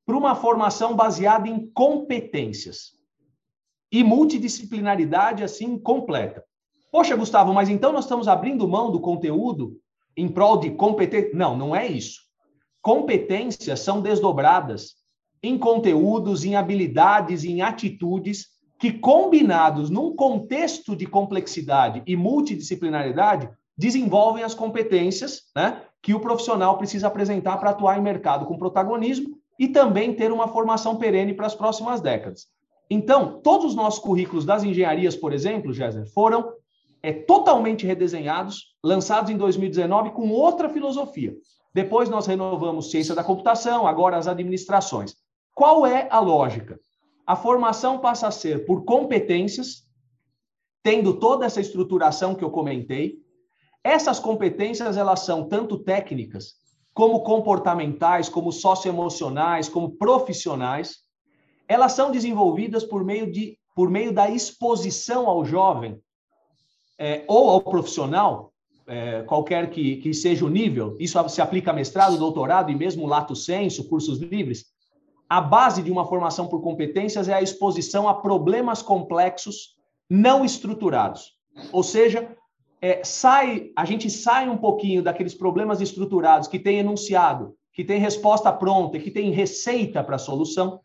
para 0.06 0.18
uma 0.18 0.36
formação 0.36 0.96
baseada 0.96 1.50
em 1.50 1.68
competências 1.72 2.92
e 3.92 4.04
multidisciplinaridade 4.04 5.44
assim 5.44 5.78
completa. 5.80 6.44
Poxa, 6.92 7.16
Gustavo, 7.16 7.54
mas 7.54 7.70
então 7.70 7.92
nós 7.92 8.06
estamos 8.06 8.28
abrindo 8.28 8.68
mão 8.68 8.92
do 8.92 9.00
conteúdo 9.00 9.80
em 10.16 10.28
prol 10.28 10.58
de 10.58 10.72
competência. 10.72 11.32
Não, 11.34 11.58
não 11.58 11.76
é 11.76 11.88
isso. 11.88 12.22
Competências 12.82 13.80
são 13.80 14.00
desdobradas 14.00 14.96
em 15.42 15.58
conteúdos, 15.58 16.46
em 16.46 16.56
habilidades, 16.56 17.44
em 17.44 17.62
atitudes 17.62 18.48
que, 18.80 18.92
combinados 18.92 19.90
num 19.90 20.16
contexto 20.16 20.96
de 20.96 21.06
complexidade 21.06 22.04
e 22.06 22.16
multidisciplinaridade, 22.16 23.50
desenvolvem 23.78 24.44
as 24.44 24.54
competências 24.54 25.44
né, 25.56 25.82
que 26.02 26.14
o 26.14 26.20
profissional 26.20 26.78
precisa 26.78 27.08
apresentar 27.08 27.58
para 27.58 27.72
atuar 27.72 27.98
em 27.98 28.02
mercado 28.02 28.46
com 28.46 28.58
protagonismo 28.58 29.38
e 29.60 29.68
também 29.68 30.14
ter 30.14 30.32
uma 30.32 30.48
formação 30.48 30.98
perene 30.98 31.34
para 31.34 31.48
as 31.48 31.56
próximas 31.56 32.02
décadas. 32.02 32.48
Então, 32.90 33.40
todos 33.42 33.66
os 33.66 33.76
nossos 33.76 34.00
currículos 34.00 34.46
das 34.46 34.64
engenharias, 34.64 35.16
por 35.16 35.34
exemplo, 35.34 35.74
Jéssica, 35.74 36.06
foram 36.08 36.54
é, 37.02 37.12
totalmente 37.12 37.86
redesenhados, 37.86 38.76
lançados 38.84 39.30
em 39.30 39.38
2019 39.38 40.12
com 40.12 40.30
outra 40.30 40.70
filosofia. 40.70 41.36
Depois 41.74 42.10
nós 42.10 42.26
renovamos 42.26 42.90
ciência 42.90 43.14
da 43.14 43.24
computação, 43.24 43.86
agora 43.86 44.18
as 44.18 44.28
administrações. 44.28 45.16
Qual 45.54 45.86
é 45.86 46.08
a 46.10 46.20
lógica? 46.20 46.80
A 47.28 47.36
formação 47.36 48.00
passa 48.00 48.28
a 48.28 48.32
ser 48.32 48.66
por 48.66 48.86
competências, 48.86 49.84
tendo 50.84 51.20
toda 51.20 51.46
essa 51.46 51.60
estruturação 51.60 52.36
que 52.36 52.44
eu 52.44 52.52
comentei. 52.52 53.18
Essas 53.86 54.19
competências 54.19 54.98
elas 54.98 55.19
são 55.19 55.48
tanto 55.48 55.78
técnicas, 55.78 56.56
como 56.91 57.21
comportamentais, 57.21 58.28
como 58.28 58.52
socioemocionais, 58.52 59.69
como 59.69 59.91
profissionais. 59.91 61.02
Elas 61.67 61.91
são 61.91 62.10
desenvolvidas 62.10 62.84
por 62.84 63.06
meio 63.06 63.32
de 63.32 63.60
por 63.76 63.91
meio 63.91 64.12
da 64.12 64.28
exposição 64.28 65.28
ao 65.28 65.45
jovem 65.45 66.00
é, 66.98 67.26
ou 67.28 67.50
ao 67.50 67.62
profissional, 67.62 68.54
é, 68.88 69.21
qualquer 69.24 69.69
que, 69.69 69.98
que 69.98 70.13
seja 70.13 70.45
o 70.45 70.50
nível, 70.50 70.95
isso 70.98 71.19
se 71.30 71.41
aplica 71.41 71.71
a 71.71 71.74
mestrado, 71.74 72.17
doutorado 72.17 72.71
e 72.71 72.76
mesmo 72.76 73.06
lato 73.06 73.36
senso, 73.36 73.88
cursos 73.89 74.19
livres, 74.19 74.65
a 75.30 75.41
base 75.41 75.84
de 75.84 75.91
uma 75.91 76.08
formação 76.08 76.48
por 76.48 76.62
competências 76.62 77.28
é 77.28 77.34
a 77.34 77.41
exposição 77.41 78.08
a 78.08 78.13
problemas 78.13 78.82
complexos 78.82 79.76
não 80.10 80.45
estruturados. 80.45 81.36
Ou 81.74 81.84
seja, 81.84 82.36
é, 82.82 83.04
sai, 83.04 83.72
a 83.76 83.86
gente 83.86 84.10
sai 84.10 84.50
um 84.50 84.58
pouquinho 84.58 85.02
daqueles 85.02 85.34
problemas 85.34 85.82
estruturados 85.82 86.48
que 86.48 86.60
tem 86.60 86.80
enunciado, 86.80 87.56
que 87.74 87.84
tem 87.84 88.00
resposta 88.00 88.52
pronta, 88.52 89.00
que 89.00 89.12
tem 89.12 89.32
receita 89.32 90.04
para 90.04 90.18
solução, 90.18 90.80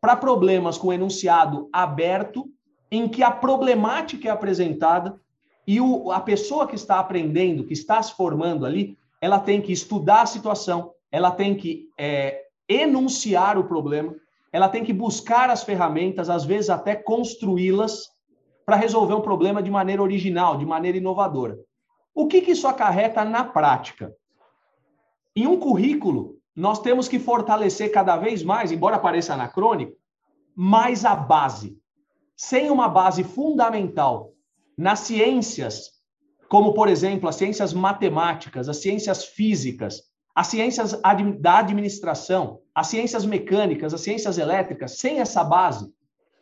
para 0.00 0.16
problemas 0.16 0.76
com 0.76 0.92
enunciado 0.92 1.68
aberto, 1.72 2.48
em 2.90 3.08
que 3.08 3.22
a 3.22 3.30
problemática 3.30 4.28
é 4.28 4.30
apresentada 4.30 5.18
e 5.66 5.80
o, 5.80 6.12
a 6.12 6.20
pessoa 6.20 6.66
que 6.66 6.76
está 6.76 7.00
aprendendo, 7.00 7.64
que 7.64 7.72
está 7.72 8.00
se 8.02 8.14
formando 8.14 8.64
ali, 8.64 8.96
ela 9.20 9.40
tem 9.40 9.60
que 9.60 9.72
estudar 9.72 10.22
a 10.22 10.26
situação, 10.26 10.92
ela 11.10 11.30
tem 11.30 11.56
que 11.56 11.88
é, 11.98 12.44
enunciar 12.68 13.58
o 13.58 13.64
problema, 13.64 14.14
ela 14.52 14.68
tem 14.68 14.84
que 14.84 14.92
buscar 14.92 15.50
as 15.50 15.64
ferramentas, 15.64 16.30
às 16.30 16.44
vezes 16.44 16.70
até 16.70 16.94
construí-las, 16.94 18.08
para 18.66 18.76
resolver 18.76 19.14
um 19.14 19.20
problema 19.20 19.62
de 19.62 19.70
maneira 19.70 20.02
original, 20.02 20.58
de 20.58 20.66
maneira 20.66 20.98
inovadora. 20.98 21.56
O 22.12 22.26
que, 22.26 22.40
que 22.40 22.50
isso 22.50 22.66
acarreta 22.66 23.24
na 23.24 23.44
prática? 23.44 24.12
Em 25.36 25.46
um 25.46 25.56
currículo, 25.56 26.36
nós 26.54 26.80
temos 26.80 27.06
que 27.06 27.20
fortalecer 27.20 27.92
cada 27.92 28.16
vez 28.16 28.42
mais, 28.42 28.72
embora 28.72 28.98
pareça 28.98 29.34
anacrônico, 29.34 29.92
mais 30.54 31.04
a 31.04 31.14
base. 31.14 31.78
Sem 32.36 32.70
uma 32.70 32.88
base 32.88 33.22
fundamental 33.22 34.32
nas 34.76 35.00
ciências, 35.00 35.92
como, 36.48 36.74
por 36.74 36.88
exemplo, 36.88 37.28
as 37.28 37.36
ciências 37.36 37.72
matemáticas, 37.72 38.68
as 38.68 38.78
ciências 38.78 39.24
físicas, 39.24 40.02
as 40.34 40.48
ciências 40.48 41.00
da 41.40 41.58
administração, 41.58 42.60
as 42.74 42.88
ciências 42.88 43.24
mecânicas, 43.24 43.94
as 43.94 44.00
ciências 44.00 44.38
elétricas, 44.38 44.98
sem 44.98 45.20
essa 45.20 45.44
base, 45.44 45.90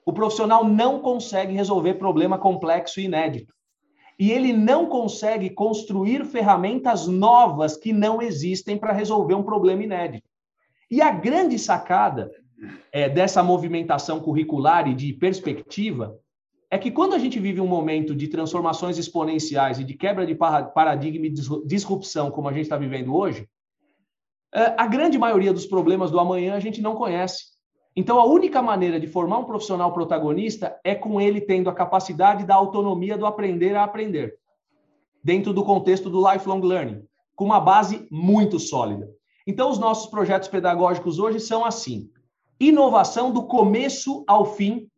o 0.06 0.12
profissional 0.12 0.64
não 0.64 1.00
consegue 1.00 1.54
resolver 1.54 1.94
problema 1.94 2.38
complexo 2.38 3.00
e 3.00 3.04
inédito. 3.04 3.54
E 4.18 4.30
ele 4.30 4.52
não 4.52 4.86
consegue 4.86 5.50
construir 5.50 6.24
ferramentas 6.24 7.06
novas 7.06 7.76
que 7.76 7.92
não 7.92 8.22
existem 8.22 8.76
para 8.76 8.92
resolver 8.92 9.34
um 9.34 9.42
problema 9.42 9.82
inédito. 9.82 10.28
E 10.90 11.02
a 11.02 11.10
grande 11.10 11.58
sacada 11.58 12.30
é, 12.92 13.08
dessa 13.08 13.42
movimentação 13.42 14.20
curricular 14.20 14.86
e 14.88 14.94
de 14.94 15.12
perspectiva 15.12 16.16
é 16.70 16.78
que 16.78 16.90
quando 16.90 17.14
a 17.14 17.18
gente 17.18 17.38
vive 17.40 17.60
um 17.60 17.66
momento 17.66 18.14
de 18.14 18.28
transformações 18.28 18.98
exponenciais 18.98 19.78
e 19.78 19.84
de 19.84 19.94
quebra 19.94 20.26
de 20.26 20.34
paradigma 20.34 21.26
e 21.26 21.34
disrupção, 21.64 22.30
como 22.30 22.48
a 22.48 22.52
gente 22.52 22.62
está 22.62 22.76
vivendo 22.76 23.14
hoje, 23.14 23.48
é, 24.54 24.74
a 24.76 24.86
grande 24.86 25.18
maioria 25.18 25.52
dos 25.52 25.66
problemas 25.66 26.10
do 26.10 26.20
amanhã 26.20 26.54
a 26.54 26.60
gente 26.60 26.80
não 26.80 26.94
conhece. 26.94 27.53
Então, 27.96 28.18
a 28.18 28.24
única 28.24 28.60
maneira 28.60 28.98
de 28.98 29.06
formar 29.06 29.38
um 29.38 29.44
profissional 29.44 29.92
protagonista 29.92 30.78
é 30.82 30.94
com 30.94 31.20
ele 31.20 31.40
tendo 31.40 31.70
a 31.70 31.74
capacidade 31.74 32.44
da 32.44 32.54
autonomia 32.54 33.16
do 33.16 33.24
aprender 33.24 33.76
a 33.76 33.84
aprender, 33.84 34.36
dentro 35.22 35.52
do 35.52 35.64
contexto 35.64 36.10
do 36.10 36.20
lifelong 36.28 36.60
learning, 36.60 37.04
com 37.36 37.44
uma 37.44 37.60
base 37.60 38.08
muito 38.10 38.58
sólida. 38.58 39.08
Então, 39.46 39.70
os 39.70 39.78
nossos 39.78 40.10
projetos 40.10 40.48
pedagógicos 40.48 41.20
hoje 41.20 41.38
são 41.38 41.64
assim: 41.64 42.10
inovação 42.58 43.30
do 43.30 43.46
começo 43.46 44.24
ao 44.26 44.44
fim, 44.44 44.88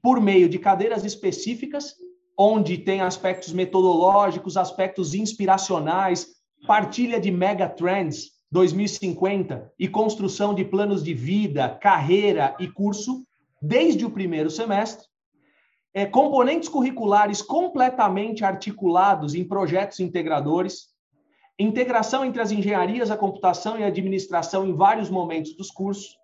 por 0.00 0.18
meio 0.18 0.48
de 0.48 0.58
cadeiras 0.58 1.04
específicas, 1.04 1.96
onde 2.36 2.78
tem 2.78 3.02
aspectos 3.02 3.52
metodológicos, 3.52 4.56
aspectos 4.56 5.12
inspiracionais, 5.12 6.28
partilha 6.66 7.20
de 7.20 7.30
mega 7.30 7.68
trends 7.68 8.37
2050 8.50 9.72
e 9.78 9.88
construção 9.88 10.54
de 10.54 10.64
planos 10.64 11.04
de 11.04 11.12
vida, 11.12 11.68
carreira 11.68 12.56
e 12.58 12.66
curso, 12.68 13.26
desde 13.60 14.04
o 14.04 14.10
primeiro 14.10 14.50
semestre. 14.50 15.06
É, 15.92 16.06
componentes 16.06 16.68
curriculares 16.68 17.42
completamente 17.42 18.44
articulados 18.44 19.34
em 19.34 19.44
projetos 19.44 20.00
integradores, 20.00 20.88
integração 21.58 22.24
entre 22.24 22.40
as 22.40 22.50
engenharias, 22.50 23.10
a 23.10 23.16
computação 23.16 23.78
e 23.78 23.82
a 23.82 23.88
administração 23.88 24.66
em 24.66 24.74
vários 24.74 25.10
momentos 25.10 25.56
dos 25.56 25.70
cursos, 25.70 26.16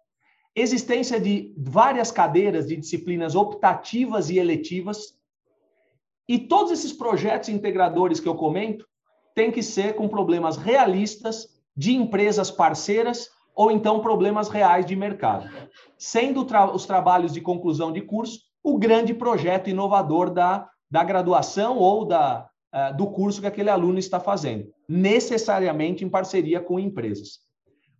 existência 0.54 1.20
de 1.20 1.52
várias 1.56 2.10
cadeiras 2.10 2.68
de 2.68 2.76
disciplinas 2.76 3.34
optativas 3.34 4.30
e 4.30 4.38
eletivas, 4.38 5.18
e 6.28 6.38
todos 6.38 6.72
esses 6.72 6.92
projetos 6.92 7.48
integradores 7.48 8.20
que 8.20 8.28
eu 8.28 8.34
comento 8.34 8.88
têm 9.34 9.50
que 9.50 9.62
ser 9.62 9.94
com 9.94 10.08
problemas 10.08 10.56
realistas 10.56 11.53
de 11.76 11.94
empresas 11.94 12.50
parceiras 12.50 13.28
ou 13.54 13.70
então 13.70 14.00
problemas 14.00 14.48
reais 14.48 14.84
de 14.84 14.96
mercado, 14.96 15.48
sendo 15.96 16.44
tra 16.44 16.72
os 16.72 16.86
trabalhos 16.86 17.32
de 17.32 17.40
conclusão 17.40 17.92
de 17.92 18.00
curso 18.00 18.40
o 18.62 18.78
grande 18.78 19.12
projeto 19.12 19.68
inovador 19.68 20.30
da, 20.30 20.68
da 20.90 21.04
graduação 21.04 21.76
ou 21.76 22.04
da, 22.06 22.48
uh, 22.74 22.96
do 22.96 23.06
curso 23.06 23.40
que 23.40 23.46
aquele 23.46 23.68
aluno 23.68 23.98
está 23.98 24.18
fazendo, 24.18 24.72
necessariamente 24.88 26.04
em 26.04 26.08
parceria 26.08 26.60
com 26.60 26.78
empresas. 26.78 27.40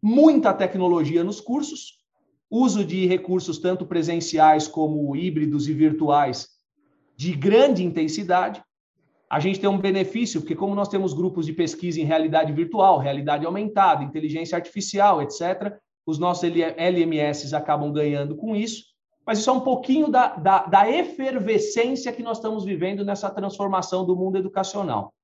Muita 0.03 0.53
tecnologia 0.55 1.23
nos 1.23 1.41
cursos, 1.41 1.99
uso 2.51 2.85
de 2.85 3.07
recursos 3.07 3.59
tanto 3.59 3.87
presenciais 3.87 4.67
como 4.67 5.15
híbridos 5.15 5.69
e 5.69 5.73
virtuais 5.73 6.49
de 7.17 7.33
grande 7.33 7.85
intensidade, 7.85 8.63
a 9.31 9.41
gente 9.41 9.59
tem 9.59 9.69
um 9.69 9.79
benefício, 9.79 10.41
porque 10.41 10.55
como 10.55 10.75
nós 10.75 10.89
temos 10.89 11.13
grupos 11.13 11.47
de 11.47 11.53
pesquisa 11.53 12.01
em 12.01 12.05
realidade 12.05 12.53
virtual, 12.53 12.99
realidade 12.99 13.47
aumentada, 13.47 14.05
inteligência 14.05 14.57
artificial, 14.57 15.23
etc., 15.23 15.77
os 16.07 16.19
nossos 16.19 16.45
LMS 16.45 17.55
acabam 17.55 17.91
ganhando 17.91 18.37
com 18.37 18.55
isso, 18.55 18.85
mas 19.27 19.39
isso 19.39 19.49
é 19.49 19.53
um 19.53 19.61
pouquinho 19.61 20.09
da, 20.09 20.37
da, 20.37 20.67
da 20.67 20.91
efervescência 20.91 22.13
que 22.13 22.23
nós 22.23 22.37
estamos 22.37 22.65
vivendo 22.65 23.05
nessa 23.05 23.31
transformação 23.31 24.05
do 24.05 24.15
mundo 24.15 24.37
educacional. 24.37 25.15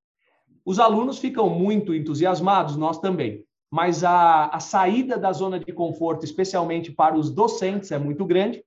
Os 0.65 0.79
alunos 0.79 1.19
ficam 1.19 1.51
muito 1.51 1.95
entusiasmados, 1.95 2.77
nós 2.77 2.99
também, 2.99 3.45
mas 3.71 4.03
a, 4.03 4.47
a 4.47 4.59
saída 4.59 5.19
da 5.19 5.33
zona 5.33 5.61
de 5.61 5.73
conforto, 5.73 6.25
especialmente 6.25 6.91
para 6.91 7.17
os 7.17 7.31
docentes, 7.31 7.93
é 7.93 7.99
muito 7.99 8.25
grande, 8.25 8.65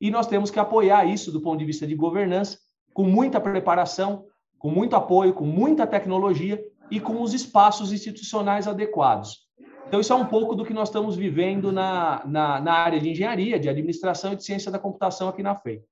e 0.00 0.10
nós 0.10 0.26
temos 0.26 0.50
que 0.50 0.58
apoiar 0.58 1.04
isso 1.04 1.30
do 1.30 1.42
ponto 1.42 1.58
de 1.58 1.64
vista 1.64 1.86
de 1.86 1.94
governança, 1.94 2.58
com 2.94 3.04
muita 3.04 3.38
preparação, 3.38 4.24
com 4.60 4.70
muito 4.70 4.94
apoio, 4.94 5.32
com 5.32 5.46
muita 5.46 5.86
tecnologia 5.86 6.62
e 6.90 7.00
com 7.00 7.22
os 7.22 7.32
espaços 7.32 7.92
institucionais 7.92 8.68
adequados. 8.68 9.48
Então, 9.88 9.98
isso 9.98 10.12
é 10.12 10.16
um 10.16 10.26
pouco 10.26 10.54
do 10.54 10.64
que 10.64 10.74
nós 10.74 10.88
estamos 10.88 11.16
vivendo 11.16 11.72
na, 11.72 12.22
na, 12.26 12.60
na 12.60 12.72
área 12.74 13.00
de 13.00 13.08
engenharia, 13.08 13.58
de 13.58 13.68
administração 13.68 14.34
e 14.34 14.36
de 14.36 14.44
ciência 14.44 14.70
da 14.70 14.78
computação 14.78 15.28
aqui 15.28 15.42
na 15.42 15.56
FEI. 15.56 15.82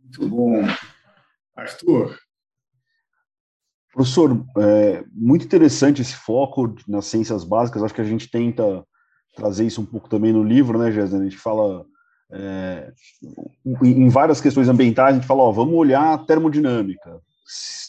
Muito 0.00 0.28
bom. 0.28 0.62
Arthur. 1.56 2.16
Professor, 3.92 4.44
é 4.58 5.04
muito 5.12 5.44
interessante 5.44 6.02
esse 6.02 6.14
foco 6.14 6.74
nas 6.86 7.06
ciências 7.06 7.42
básicas. 7.42 7.82
Acho 7.82 7.94
que 7.94 8.00
a 8.00 8.04
gente 8.04 8.30
tenta 8.30 8.86
trazer 9.34 9.66
isso 9.66 9.80
um 9.80 9.86
pouco 9.86 10.08
também 10.08 10.32
no 10.32 10.44
livro, 10.44 10.78
né, 10.78 10.92
Jéssica? 10.92 11.18
A 11.18 11.24
gente 11.24 11.36
fala 11.36 11.84
é, 12.34 12.92
em 13.82 14.08
várias 14.08 14.40
questões 14.40 14.68
ambientais, 14.68 15.14
a 15.14 15.18
gente 15.18 15.26
fala, 15.26 15.42
ó, 15.42 15.52
vamos 15.52 15.74
olhar 15.74 16.18
termodinâmica, 16.26 17.20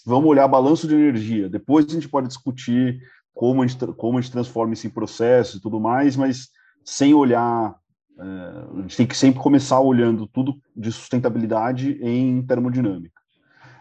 vamos 0.06 0.30
olhar 0.30 0.48
balanço 0.48 0.88
de 0.88 0.94
energia, 0.94 1.50
depois 1.50 1.86
a 1.88 1.94
gente 1.94 2.08
pode 2.08 2.28
discutir 2.28 3.00
como 3.34 3.64
a 3.64 3.68
gente, 3.68 3.86
como 3.94 4.18
a 4.18 4.22
gente 4.22 4.32
transforma 4.32 4.74
isso 4.74 4.86
em 4.86 4.92
processo 4.92 5.58
e 5.58 5.62
tudo 5.62 5.80
mais, 5.80 6.16
mas 6.16 6.50
sem 6.84 7.14
olhar, 7.14 7.76
é, 8.20 8.24
a 8.24 8.82
gente 8.82 8.98
tem 8.98 9.08
que 9.08 9.18
sempre 9.18 9.42
começar 9.42 9.80
olhando 9.80 10.28
tudo 10.28 10.56
de 10.76 10.92
sustentabilidade 10.92 11.98
em 12.02 12.42
termodinâmica. 12.44 13.20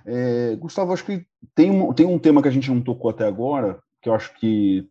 É, 0.07 0.57
Gustavo, 0.57 0.92
acho 0.92 1.05
que 1.05 1.27
tem 1.55 1.70
um, 1.70 1.92
tem 1.92 2.07
um 2.07 2.18
tema 2.18 2.40
que 2.40 2.48
a 2.48 2.50
gente 2.50 2.70
não 2.70 2.81
tocou 2.81 3.11
até 3.11 3.27
agora, 3.27 3.79
que 4.00 4.09
eu 4.09 4.14
acho 4.14 4.35
que 4.38 4.88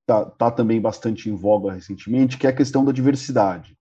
está 0.00 0.24
tá 0.24 0.50
também 0.50 0.80
bastante 0.80 1.28
em 1.28 1.34
voga 1.34 1.72
recentemente, 1.72 2.38
que 2.38 2.46
é 2.46 2.50
a 2.50 2.56
questão 2.56 2.84
da 2.84 2.92
diversidade 2.92 3.76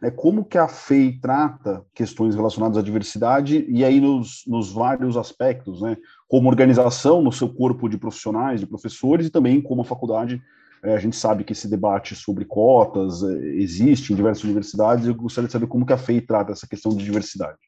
né, 0.00 0.10
como 0.10 0.44
que 0.44 0.58
a 0.58 0.68
FEI 0.68 1.18
trata 1.20 1.84
questões 1.94 2.34
relacionadas 2.34 2.76
à 2.76 2.82
diversidade 2.82 3.64
e 3.68 3.84
aí 3.84 4.00
nos, 4.00 4.44
nos 4.46 4.72
vários 4.72 5.16
aspectos, 5.16 5.80
né, 5.80 5.96
como 6.28 6.48
organização 6.48 7.22
no 7.22 7.32
seu 7.32 7.48
corpo 7.48 7.88
de 7.88 7.98
profissionais, 7.98 8.60
de 8.60 8.66
professores 8.66 9.26
e 9.26 9.30
também 9.30 9.60
como 9.60 9.82
a 9.82 9.84
faculdade, 9.84 10.42
é, 10.82 10.94
a 10.94 10.98
gente 10.98 11.16
sabe 11.16 11.44
que 11.44 11.52
esse 11.52 11.68
debate 11.68 12.14
sobre 12.14 12.44
cotas 12.44 13.22
é, 13.22 13.32
existe 13.56 14.12
em 14.12 14.16
diversas 14.16 14.44
universidades, 14.44 15.06
eu 15.06 15.14
gostaria 15.14 15.46
de 15.46 15.52
saber 15.52 15.66
como 15.66 15.86
que 15.86 15.92
a 15.92 15.98
FEI 15.98 16.20
trata 16.20 16.52
essa 16.52 16.66
questão 16.66 16.94
de 16.94 17.04
diversidade. 17.04 17.58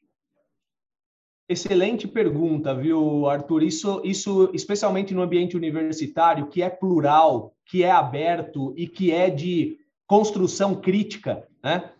Excelente 1.49 2.07
pergunta, 2.07 2.75
viu, 2.75 3.27
Arthur? 3.27 3.63
Isso, 3.63 4.01
isso, 4.03 4.51
especialmente 4.53 5.13
no 5.13 5.21
ambiente 5.21 5.55
universitário, 5.55 6.47
que 6.47 6.61
é 6.61 6.69
plural, 6.69 7.55
que 7.65 7.83
é 7.83 7.91
aberto 7.91 8.73
e 8.75 8.85
que 8.85 9.13
é 9.13 9.29
de 9.29 9.77
construção 10.05 10.75
crítica, 10.75 11.47
né? 11.63 11.91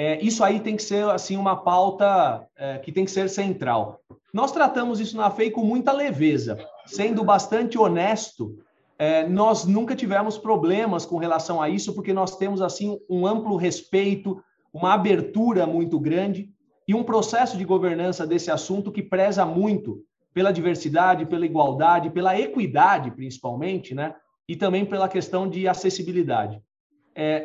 É, 0.00 0.22
isso 0.22 0.44
aí 0.44 0.60
tem 0.60 0.76
que 0.76 0.82
ser 0.84 1.04
assim 1.10 1.36
uma 1.36 1.56
pauta 1.56 2.46
é, 2.56 2.78
que 2.78 2.92
tem 2.92 3.04
que 3.04 3.10
ser 3.10 3.28
central. 3.28 4.00
Nós 4.32 4.52
tratamos 4.52 5.00
isso 5.00 5.16
na 5.16 5.28
FEI 5.28 5.50
com 5.50 5.64
muita 5.64 5.90
leveza, 5.90 6.56
sendo 6.86 7.24
bastante 7.24 7.76
honesto. 7.76 8.56
É, 8.96 9.26
nós 9.26 9.64
nunca 9.64 9.96
tivemos 9.96 10.38
problemas 10.38 11.04
com 11.04 11.16
relação 11.16 11.60
a 11.60 11.68
isso, 11.68 11.96
porque 11.96 12.12
nós 12.12 12.36
temos 12.36 12.62
assim 12.62 12.96
um 13.10 13.26
amplo 13.26 13.56
respeito, 13.56 14.40
uma 14.72 14.94
abertura 14.94 15.66
muito 15.66 15.98
grande 15.98 16.48
e 16.86 16.94
um 16.94 17.02
processo 17.02 17.58
de 17.58 17.64
governança 17.64 18.24
desse 18.24 18.52
assunto 18.52 18.92
que 18.92 19.02
preza 19.02 19.44
muito 19.44 20.04
pela 20.32 20.52
diversidade, 20.52 21.26
pela 21.26 21.44
igualdade, 21.44 22.10
pela 22.10 22.38
equidade, 22.38 23.10
principalmente, 23.10 23.96
né? 23.96 24.14
E 24.48 24.54
também 24.54 24.84
pela 24.84 25.08
questão 25.08 25.50
de 25.50 25.66
acessibilidade. 25.66 26.62
É, 27.16 27.44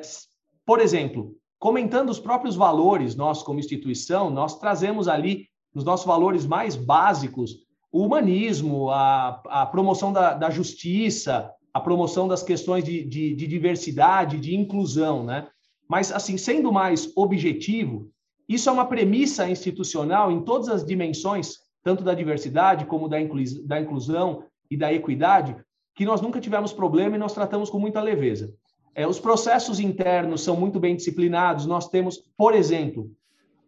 por 0.63 0.80
exemplo, 0.80 1.36
comentando 1.63 2.10
os 2.10 2.19
próprios 2.19 2.58
valores, 2.58 3.15
nós 3.15 3.41
como 3.41 3.58
instituição, 3.58 4.30
nós 4.30 4.60
trazemos 4.60 5.08
ali 5.08 5.47
nos 5.73 5.86
nossos 5.86 6.06
valores 6.06 6.45
mais 6.45 6.76
básicos 6.76 7.56
o 7.89 8.04
humanismo, 8.04 8.89
a, 8.89 9.41
a 9.45 9.65
promoção 9.65 10.12
da, 10.12 10.34
da, 10.34 10.49
justiça, 10.49 11.49
a 11.73 11.80
promoção 11.80 12.28
das 12.28 12.43
questões 12.43 12.84
de, 12.84 13.06
de, 13.06 13.34
de 13.34 13.47
diversidade, 13.47 14.41
de 14.41 14.54
inclusão, 14.54 15.23
né? 15.23 15.47
Mas, 15.89 16.12
assim, 16.12 16.38
sendo 16.38 16.69
mais 16.69 17.10
objetivo, 17.15 18.12
isso 18.49 18.67
é 18.67 18.71
uma 18.73 18.86
premissa 18.86 19.49
institucional 19.49 20.30
em 20.30 20.43
todas 20.43 20.67
as 20.67 20.86
dimensões, 20.86 21.60
tanto 21.82 22.04
da 22.04 22.13
diversidade 22.13 22.86
como 22.86 23.08
da, 23.08 23.15
da 23.63 23.80
inclusão 23.80 24.43
e 24.69 24.76
da 24.76 24.91
equidade, 24.91 25.56
que 25.95 26.04
nós 26.04 26.19
nunca 26.19 26.41
tivemos 26.41 26.73
problema 26.73 27.15
e 27.15 27.19
nós 27.19 27.34
tratamos 27.34 27.69
com 27.69 27.80
muita 27.80 28.02
leveza. 28.02 28.54
É, 28.96 29.08
os 29.08 29.20
processos 29.20 29.80
internos 29.80 30.44
são 30.44 30.56
muito 30.56 30.80
bem 30.80 30.96
disciplinados. 30.96 31.66
Nós 31.66 31.90
temos, 31.90 32.24
por 32.38 32.54
exemplo, 32.54 33.12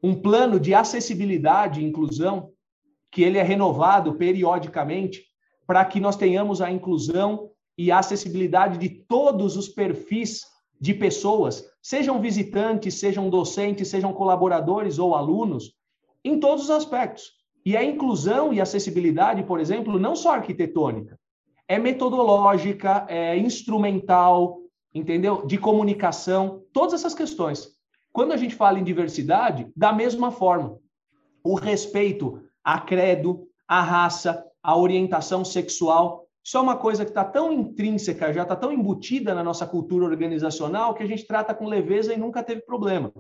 um 0.02 0.14
plano 0.14 0.60
de 0.60 0.74
acessibilidade 0.74 1.82
e 1.82 1.86
inclusão 1.86 2.52
que 3.12 3.24
ele 3.24 3.38
é 3.38 3.44
renovado 3.44 4.14
periodicamente 4.16 5.24
para 5.66 5.84
que 5.84 6.00
nós 6.00 6.16
tenhamos 6.16 6.62
a 6.62 6.70
inclusão 6.70 7.50
e 7.78 7.92
a 7.92 8.00
acessibilidade 8.00 8.78
de 8.78 8.90
todos 8.90 9.58
os 9.58 9.68
perfis 9.68 10.42
de 10.80 10.94
pessoas, 10.94 11.66
sejam 11.82 12.22
visitantes, 12.22 13.00
sejam 13.00 13.30
docentes, 13.30 13.88
sejam 13.88 14.14
colaboradores 14.14 15.00
ou 15.00 15.16
alunos, 15.16 15.74
em 16.24 16.40
todos 16.40 16.66
os 16.66 16.70
aspectos. 16.70 17.32
E 17.66 17.76
a 17.76 17.84
inclusão 17.84 18.54
e 18.54 18.62
acessibilidade, 18.62 19.44
por 19.44 19.60
exemplo, 19.60 19.98
não 19.98 20.16
só 20.16 20.36
arquitetônica, 20.36 21.18
é 21.68 21.80
metodológica, 21.80 23.06
é 23.10 23.36
instrumental, 23.38 24.60
entendeu? 24.96 25.46
De 25.46 25.58
comunicação, 25.58 26.64
todas 26.72 26.94
essas 26.94 27.14
questões. 27.14 27.76
Quando 28.14 28.32
a 28.32 28.38
gente 28.38 28.56
fala 28.56 28.80
em 28.80 28.84
diversidade, 28.84 29.70
da 29.76 29.92
mesma 29.92 30.32
forma, 30.32 30.80
o 31.44 31.54
respeito 31.54 32.42
a 32.64 32.80
credo, 32.80 33.48
a 33.68 33.82
raça, 33.82 34.44
a 34.64 34.76
orientação 34.76 35.44
sexual, 35.44 36.26
isso 36.42 36.58
é 36.58 36.62
uma 36.62 36.78
coisa 36.78 37.04
que 37.04 37.12
está 37.12 37.26
tão 37.26 37.52
intrínseca, 37.52 38.32
já 38.32 38.44
está 38.44 38.56
tão 38.56 38.72
embutida 38.72 39.36
na 39.36 39.44
nossa 39.44 39.68
cultura 39.68 40.06
organizacional 40.06 40.94
que 40.94 41.04
a 41.04 41.08
gente 41.08 41.28
trata 41.28 41.54
com 41.54 41.68
leveza 41.68 42.14
e 42.14 42.18
nunca 42.18 42.42
teve 42.42 42.62
problema. 42.62 43.12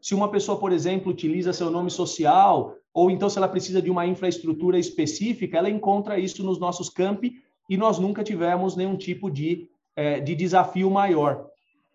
Se 0.00 0.14
uma 0.14 0.30
pessoa, 0.30 0.58
por 0.58 0.72
exemplo, 0.72 1.12
utiliza 1.12 1.52
seu 1.52 1.70
nome 1.70 1.90
social, 1.90 2.74
ou 2.94 3.10
então 3.10 3.28
se 3.28 3.36
ela 3.36 3.48
precisa 3.48 3.82
de 3.82 3.90
uma 3.90 4.06
infraestrutura 4.06 4.78
específica, 4.78 5.58
ela 5.58 5.68
encontra 5.68 6.18
isso 6.18 6.42
nos 6.44 6.58
nossos 6.58 6.88
campi 6.88 7.42
e 7.68 7.76
nós 7.76 7.98
nunca 7.98 8.24
tivemos 8.24 8.76
nenhum 8.76 8.96
tipo 8.96 9.30
de, 9.30 9.68
é, 9.98 10.20
de 10.20 10.32
desafio 10.36 10.88
maior. 10.88 11.48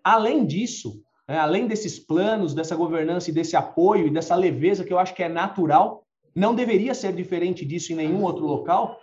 Além 0.04 0.46
disso, 0.46 1.02
né, 1.26 1.38
além 1.38 1.68
desses 1.68 1.98
planos, 1.98 2.54
dessa 2.54 2.76
governança 2.76 3.30
e 3.30 3.34
desse 3.34 3.56
apoio 3.56 4.08
e 4.08 4.10
dessa 4.10 4.36
leveza 4.36 4.84
que 4.84 4.92
eu 4.92 5.00
acho 5.00 5.16
que 5.16 5.24
é 5.24 5.30
natural, 5.30 6.04
não 6.36 6.54
deveria 6.54 6.94
ser 6.94 7.14
diferente 7.14 7.66
disso 7.66 7.94
em 7.94 7.96
nenhum 7.96 8.22
outro 8.22 8.46
local, 8.46 9.00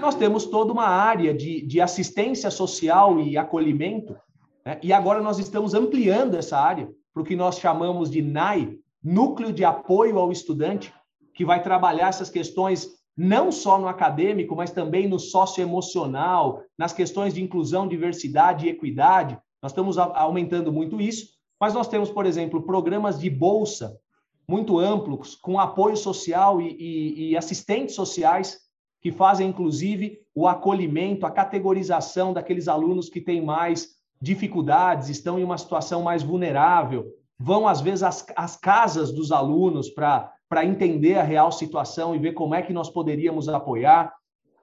nós 0.00 0.14
temos 0.14 0.46
toda 0.46 0.72
uma 0.72 0.86
área 0.86 1.34
de, 1.34 1.60
de 1.66 1.78
assistência 1.78 2.50
social 2.50 3.20
e 3.20 3.36
acolhimento, 3.36 4.16
né, 4.64 4.78
e 4.82 4.94
agora 4.94 5.20
nós 5.20 5.38
estamos 5.38 5.74
ampliando 5.74 6.34
essa 6.34 6.58
área 6.58 6.88
para 7.12 7.22
o 7.22 7.26
que 7.26 7.36
nós 7.36 7.58
chamamos 7.58 8.10
de 8.10 8.22
NAI, 8.22 8.78
Núcleo 9.04 9.52
de 9.52 9.62
Apoio 9.62 10.18
ao 10.18 10.32
Estudante, 10.32 10.90
que 11.34 11.44
vai 11.44 11.62
trabalhar 11.62 12.08
essas 12.08 12.30
questões 12.30 12.97
não 13.18 13.50
só 13.50 13.80
no 13.80 13.88
acadêmico, 13.88 14.54
mas 14.54 14.70
também 14.70 15.08
no 15.08 15.18
socioemocional, 15.18 16.62
nas 16.78 16.92
questões 16.92 17.34
de 17.34 17.42
inclusão, 17.42 17.88
diversidade 17.88 18.64
e 18.64 18.68
equidade. 18.68 19.36
Nós 19.60 19.72
estamos 19.72 19.98
aumentando 19.98 20.72
muito 20.72 21.00
isso, 21.00 21.30
mas 21.60 21.74
nós 21.74 21.88
temos, 21.88 22.10
por 22.10 22.24
exemplo, 22.24 22.62
programas 22.62 23.18
de 23.18 23.28
bolsa 23.28 23.98
muito 24.46 24.78
amplos, 24.78 25.34
com 25.34 25.58
apoio 25.58 25.96
social 25.96 26.60
e, 26.60 26.76
e, 26.78 27.30
e 27.30 27.36
assistentes 27.36 27.96
sociais, 27.96 28.60
que 29.02 29.10
fazem, 29.10 29.48
inclusive, 29.48 30.20
o 30.32 30.46
acolhimento, 30.46 31.26
a 31.26 31.30
categorização 31.30 32.32
daqueles 32.32 32.68
alunos 32.68 33.08
que 33.08 33.20
têm 33.20 33.44
mais 33.44 33.96
dificuldades, 34.22 35.08
estão 35.08 35.40
em 35.40 35.44
uma 35.44 35.58
situação 35.58 36.02
mais 36.02 36.22
vulnerável, 36.22 37.12
vão, 37.36 37.66
às 37.66 37.80
vezes, 37.80 38.04
às, 38.04 38.24
às 38.36 38.56
casas 38.56 39.10
dos 39.10 39.32
alunos 39.32 39.90
para 39.90 40.32
entender 40.64 41.16
a 41.16 41.22
real 41.22 41.52
situação 41.52 42.14
e 42.14 42.18
ver 42.18 42.32
como 42.32 42.54
é 42.54 42.62
que 42.62 42.72
nós 42.72 42.88
poderíamos 42.88 43.48
apoiar. 43.48 44.12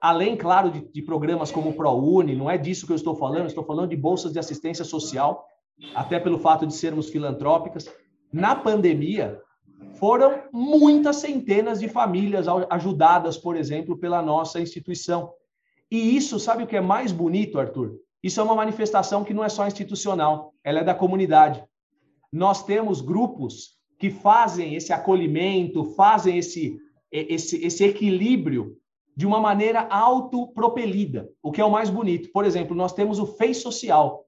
Além, 0.00 0.36
claro, 0.36 0.70
de, 0.70 0.80
de 0.92 1.02
programas 1.02 1.50
como 1.50 1.70
o 1.70 1.72
ProUni, 1.72 2.34
não 2.34 2.50
é 2.50 2.58
disso 2.58 2.86
que 2.86 2.92
eu 2.92 2.96
estou 2.96 3.14
falando, 3.14 3.46
estou 3.46 3.64
falando 3.64 3.90
de 3.90 3.96
bolsas 3.96 4.32
de 4.32 4.38
assistência 4.38 4.84
social, 4.84 5.46
até 5.94 6.18
pelo 6.18 6.38
fato 6.38 6.66
de 6.66 6.74
sermos 6.74 7.08
filantrópicas. 7.08 7.88
Na 8.32 8.54
pandemia, 8.54 9.40
foram 9.94 10.42
muitas 10.52 11.16
centenas 11.16 11.80
de 11.80 11.88
famílias 11.88 12.46
ajudadas, 12.68 13.38
por 13.38 13.56
exemplo, 13.56 13.96
pela 13.96 14.20
nossa 14.20 14.60
instituição. 14.60 15.32
E 15.90 16.16
isso, 16.16 16.38
sabe 16.38 16.64
o 16.64 16.66
que 16.66 16.76
é 16.76 16.80
mais 16.80 17.12
bonito, 17.12 17.58
Arthur? 17.58 17.96
Isso 18.22 18.40
é 18.40 18.42
uma 18.42 18.56
manifestação 18.56 19.22
que 19.22 19.32
não 19.32 19.44
é 19.44 19.48
só 19.48 19.66
institucional, 19.66 20.52
ela 20.64 20.80
é 20.80 20.84
da 20.84 20.94
comunidade. 20.94 21.64
Nós 22.32 22.64
temos 22.64 23.00
grupos 23.00 23.75
que 23.98 24.10
fazem 24.10 24.74
esse 24.74 24.92
acolhimento, 24.92 25.84
fazem 25.94 26.38
esse, 26.38 26.78
esse, 27.10 27.64
esse 27.64 27.84
equilíbrio 27.84 28.76
de 29.16 29.26
uma 29.26 29.40
maneira 29.40 29.86
autopropelida, 29.88 31.30
o 31.42 31.50
que 31.50 31.60
é 31.60 31.64
o 31.64 31.70
mais 31.70 31.88
bonito. 31.88 32.30
Por 32.32 32.44
exemplo, 32.44 32.76
nós 32.76 32.92
temos 32.92 33.18
o 33.18 33.26
FEI 33.26 33.54
Social. 33.54 34.26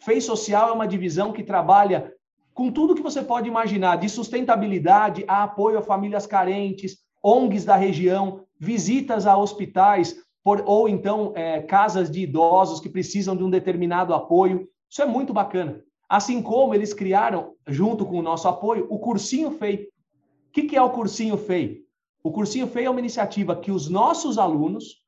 FEI 0.00 0.20
Social 0.20 0.68
é 0.68 0.72
uma 0.72 0.86
divisão 0.86 1.32
que 1.32 1.42
trabalha 1.42 2.12
com 2.54 2.70
tudo 2.70 2.94
que 2.94 3.02
você 3.02 3.22
pode 3.22 3.48
imaginar, 3.48 3.96
de 3.96 4.08
sustentabilidade 4.08 5.24
a 5.26 5.42
apoio 5.42 5.78
a 5.78 5.82
famílias 5.82 6.26
carentes, 6.26 6.98
ONGs 7.22 7.64
da 7.64 7.76
região, 7.76 8.44
visitas 8.58 9.26
a 9.26 9.36
hospitais, 9.36 10.16
por, 10.44 10.62
ou 10.66 10.88
então 10.88 11.32
é, 11.34 11.62
casas 11.62 12.10
de 12.10 12.20
idosos 12.20 12.78
que 12.78 12.88
precisam 12.88 13.34
de 13.34 13.42
um 13.42 13.50
determinado 13.50 14.12
apoio. 14.12 14.68
Isso 14.90 15.02
é 15.02 15.06
muito 15.06 15.32
bacana. 15.32 15.82
Assim 16.12 16.42
como 16.42 16.74
eles 16.74 16.92
criaram, 16.92 17.54
junto 17.66 18.04
com 18.04 18.18
o 18.18 18.22
nosso 18.22 18.46
apoio, 18.46 18.86
o 18.90 18.98
Cursinho 18.98 19.50
FEI. 19.52 19.76
O 19.76 20.52
que, 20.52 20.64
que 20.64 20.76
é 20.76 20.82
o 20.82 20.90
Cursinho 20.90 21.38
FEI? 21.38 21.86
O 22.22 22.30
Cursinho 22.30 22.66
FEI 22.66 22.84
é 22.84 22.90
uma 22.90 23.00
iniciativa 23.00 23.56
que 23.56 23.72
os 23.72 23.88
nossos 23.88 24.36
alunos 24.36 25.02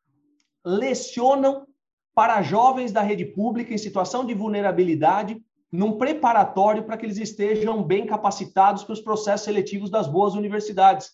lecionam 0.64 1.66
para 2.14 2.40
jovens 2.40 2.90
da 2.90 3.02
rede 3.02 3.26
pública 3.26 3.74
em 3.74 3.76
situação 3.76 4.24
de 4.24 4.32
vulnerabilidade, 4.32 5.44
num 5.70 5.98
preparatório 5.98 6.84
para 6.84 6.96
que 6.96 7.04
eles 7.04 7.18
estejam 7.18 7.82
bem 7.82 8.06
capacitados 8.06 8.82
para 8.82 8.94
os 8.94 9.00
processos 9.02 9.44
seletivos 9.44 9.90
das 9.90 10.08
boas 10.08 10.32
universidades, 10.32 11.10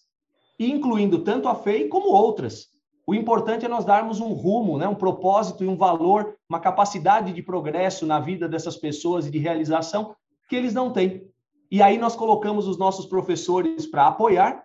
incluindo 0.56 1.24
tanto 1.24 1.48
a 1.48 1.54
FEI 1.56 1.88
como 1.88 2.10
outras. 2.10 2.69
O 3.10 3.14
importante 3.14 3.66
é 3.66 3.68
nós 3.68 3.84
darmos 3.84 4.20
um 4.20 4.32
rumo, 4.32 4.78
né, 4.78 4.86
um 4.86 4.94
propósito 4.94 5.64
e 5.64 5.66
um 5.66 5.76
valor, 5.76 6.36
uma 6.48 6.60
capacidade 6.60 7.32
de 7.32 7.42
progresso 7.42 8.06
na 8.06 8.20
vida 8.20 8.48
dessas 8.48 8.76
pessoas 8.76 9.26
e 9.26 9.32
de 9.32 9.38
realização 9.38 10.14
que 10.48 10.54
eles 10.54 10.72
não 10.72 10.92
têm. 10.92 11.28
E 11.72 11.82
aí 11.82 11.98
nós 11.98 12.14
colocamos 12.14 12.68
os 12.68 12.78
nossos 12.78 13.06
professores 13.06 13.84
para 13.84 14.06
apoiar, 14.06 14.62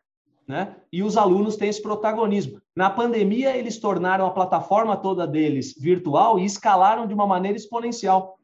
né? 0.47 0.75
E 0.93 1.01
os 1.01 1.17
alunos 1.17 1.55
têm 1.55 1.69
esse 1.69 1.81
protagonismo. 1.81 2.61
Na 2.75 2.87
pandemia, 2.87 3.57
eles 3.57 3.79
tornaram 3.79 4.27
a 4.27 4.31
plataforma 4.31 4.95
toda 4.95 5.25
deles 5.25 5.73
virtual 5.75 6.37
e 6.37 6.45
escalaram 6.45 7.07
de 7.07 7.15
uma 7.15 7.25
maneira 7.25 7.57
exponencial. 7.57 8.37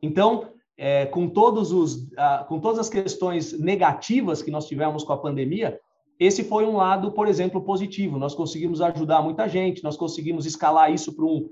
Então, 0.00 0.52
é, 0.76 1.06
com, 1.06 1.28
todos 1.28 1.72
os, 1.72 2.08
com 2.46 2.60
todas 2.60 2.78
as 2.78 2.88
questões 2.88 3.58
negativas 3.58 4.40
que 4.40 4.52
nós 4.52 4.68
tivemos 4.68 5.02
com 5.02 5.12
a 5.12 5.18
pandemia, 5.18 5.80
esse 6.18 6.42
foi 6.42 6.64
um 6.64 6.76
lado, 6.76 7.12
por 7.12 7.28
exemplo, 7.28 7.62
positivo. 7.62 8.18
Nós 8.18 8.34
conseguimos 8.34 8.80
ajudar 8.80 9.22
muita 9.22 9.48
gente, 9.48 9.84
nós 9.84 9.96
conseguimos 9.96 10.46
escalar 10.46 10.92
isso 10.92 11.14
para 11.14 11.24
um, 11.24 11.48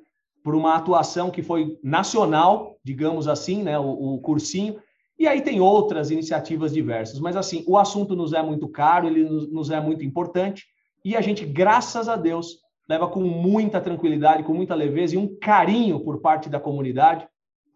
uma 0.46 0.74
atuação 0.74 1.30
que 1.30 1.42
foi 1.42 1.78
nacional, 1.82 2.76
digamos 2.84 3.28
assim, 3.28 3.62
né, 3.62 3.78
o, 3.78 4.14
o, 4.14 4.20
cursinho. 4.20 4.80
E 5.18 5.26
aí 5.26 5.40
tem 5.40 5.60
outras 5.60 6.10
iniciativas 6.10 6.72
diversas. 6.72 7.20
Mas, 7.20 7.36
assim, 7.36 7.64
o 7.66 7.78
assunto 7.78 8.16
nos 8.16 8.32
é 8.32 8.42
muito 8.42 8.68
caro, 8.68 9.06
ele 9.06 9.24
nos, 9.24 9.50
nos 9.50 9.70
é 9.70 9.80
muito 9.80 10.04
importante. 10.04 10.64
E 11.04 11.16
a 11.16 11.20
gente, 11.20 11.46
graças 11.46 12.08
a 12.08 12.16
Deus, 12.16 12.58
leva 12.88 13.06
com 13.08 13.20
muita 13.20 13.80
tranquilidade, 13.80 14.42
com 14.42 14.52
muita 14.52 14.74
leveza 14.74 15.14
e 15.14 15.18
um 15.18 15.36
carinho 15.38 16.00
por 16.00 16.20
parte 16.20 16.48
da 16.48 16.58
comunidade, 16.58 17.26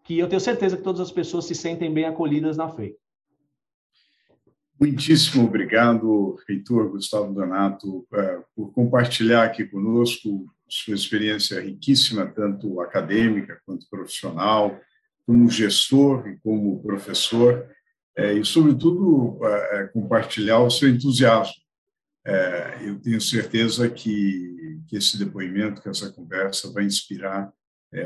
que 0.05 0.19
eu 0.19 0.29
tenho 0.29 0.41
certeza 0.41 0.77
que 0.77 0.83
todas 0.83 1.01
as 1.01 1.13
pessoas 1.13 1.45
se 1.45 1.55
sentem 1.55 1.93
bem 1.93 2.05
acolhidas 2.05 2.57
na 2.57 2.69
FEI. 2.69 2.95
Muitíssimo 4.81 5.45
obrigado, 5.45 6.39
reitor 6.49 6.89
Gustavo 6.89 7.35
Donato, 7.35 8.09
eh, 8.15 8.41
por 8.57 8.73
compartilhar 8.73 9.45
aqui 9.45 9.63
conosco 9.67 10.51
sua 10.67 10.95
experiência 10.95 11.61
riquíssima, 11.61 12.27
tanto 12.27 12.81
acadêmica 12.81 13.61
quanto 13.67 13.87
profissional, 13.91 14.81
como 15.27 15.51
gestor 15.51 16.27
e 16.29 16.39
como 16.39 16.81
professor, 16.83 17.69
eh, 18.17 18.33
e, 18.39 18.43
sobretudo, 18.43 19.39
eh, 19.45 19.91
compartilhar 19.93 20.61
o 20.61 20.71
seu 20.71 20.89
entusiasmo. 20.89 21.61
Eu 22.83 22.99
tenho 23.01 23.21
certeza 23.21 23.89
que, 23.89 24.81
que 24.89 24.97
esse 24.97 25.19
depoimento, 25.19 25.83
que 25.83 25.89
essa 25.91 26.11
conversa 26.11 26.73
vai 26.73 26.85
inspirar 26.85 27.53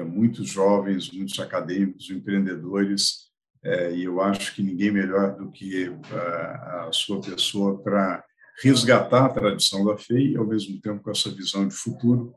muitos 0.06 0.48
jovens, 0.48 1.10
muitos 1.10 1.38
acadêmicos, 1.40 2.10
empreendedores 2.10 3.33
é, 3.64 3.92
e 3.92 4.04
eu 4.04 4.20
acho 4.20 4.54
que 4.54 4.62
ninguém 4.62 4.90
melhor 4.90 5.34
do 5.36 5.50
que 5.50 5.90
a, 6.12 6.86
a 6.88 6.92
sua 6.92 7.20
pessoa 7.20 7.82
para 7.82 8.22
resgatar 8.62 9.24
a 9.24 9.30
tradição 9.30 9.84
da 9.84 9.96
FEI 9.96 10.36
ao 10.36 10.46
mesmo 10.46 10.80
tempo, 10.80 11.02
com 11.02 11.10
essa 11.10 11.30
visão 11.30 11.66
de 11.66 11.74
futuro, 11.74 12.34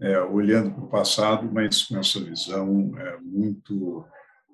é, 0.00 0.20
olhando 0.20 0.72
para 0.72 0.84
o 0.84 0.88
passado, 0.88 1.48
mas 1.50 1.84
com 1.84 1.96
essa 1.96 2.20
visão 2.20 2.92
é, 2.98 3.18
muito, 3.20 4.04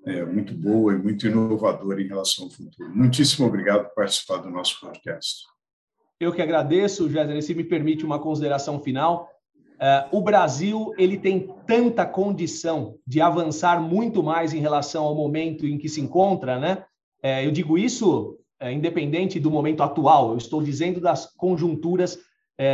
é, 0.05 0.25
muito 0.25 0.55
boa 0.55 0.93
e 0.93 0.99
muito 0.99 1.27
inovadora 1.27 2.01
em 2.01 2.07
relação 2.07 2.45
ao 2.45 2.51
futuro. 2.51 2.95
Muitíssimo 2.95 3.47
obrigado 3.47 3.85
por 3.85 3.95
participar 3.95 4.37
do 4.39 4.51
nosso 4.51 4.79
podcast. 4.79 5.45
Eu 6.21 6.33
que 6.33 6.43
agradeço, 6.43 7.09
Jéssica. 7.09 7.41
Se 7.41 7.55
me 7.55 7.65
permite 7.65 8.05
uma 8.05 8.21
consideração 8.21 8.79
final, 8.79 9.27
Uh, 9.81 10.19
o 10.19 10.21
Brasil 10.21 10.93
ele 10.99 11.17
tem 11.17 11.49
tanta 11.67 12.05
condição 12.05 12.97
de 13.07 13.19
avançar 13.19 13.81
muito 13.81 14.23
mais 14.23 14.53
em 14.53 14.61
relação 14.61 15.05
ao 15.05 15.15
momento 15.15 15.67
em 15.67 15.79
que 15.79 15.89
se 15.89 16.03
encontra, 16.03 16.59
né? 16.59 16.85
Uh, 17.25 17.45
eu 17.45 17.51
digo 17.51 17.79
isso 17.79 18.39
uh, 18.63 18.69
independente 18.69 19.41
do 19.41 19.51
momento 19.51 19.83
atual. 19.83 20.33
Eu 20.33 20.37
estou 20.37 20.63
dizendo 20.63 21.01
das 21.01 21.27
conjunturas 21.35 22.19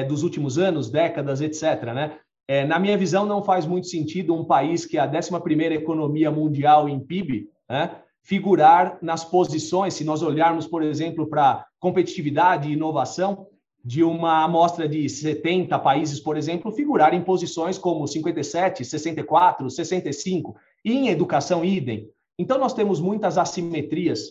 dos 0.09 0.24
últimos 0.24 0.59
anos, 0.59 0.90
décadas, 0.90 1.40
etc. 1.40 1.84
Né? 1.94 2.18
na 2.66 2.76
minha 2.76 2.98
visão, 2.98 3.24
não 3.24 3.40
faz 3.40 3.64
muito 3.64 3.86
sentido 3.86 4.34
um 4.34 4.44
país 4.44 4.84
que 4.84 4.98
é 4.98 5.00
a 5.00 5.09
11 5.09 5.40
primeira 5.40 5.76
economia 5.76 6.28
mundial 6.28 6.88
em 6.88 6.98
PIB, 6.98 7.48
né? 7.70 7.94
figurar 8.20 8.98
nas 9.00 9.24
posições, 9.24 9.94
se 9.94 10.02
nós 10.02 10.22
olharmos, 10.22 10.66
por 10.66 10.82
exemplo, 10.82 11.28
para 11.28 11.64
competitividade 11.78 12.68
e 12.68 12.72
inovação, 12.72 13.46
de 13.87 14.03
uma 14.03 14.43
amostra 14.43 14.89
de 14.89 15.09
70 15.09 15.78
países, 15.78 16.18
por 16.18 16.37
exemplo, 16.37 16.72
figurar 16.72 17.14
em 17.14 17.22
posições 17.22 17.78
como 17.78 18.05
57, 18.05 18.84
64, 18.84 19.70
65, 19.70 20.57
e 20.84 20.93
em 20.93 21.09
educação, 21.09 21.64
idem. 21.64 22.11
Então, 22.37 22.59
nós 22.59 22.74
temos 22.74 23.01
muitas 23.01 23.39
assimetrias 23.39 24.30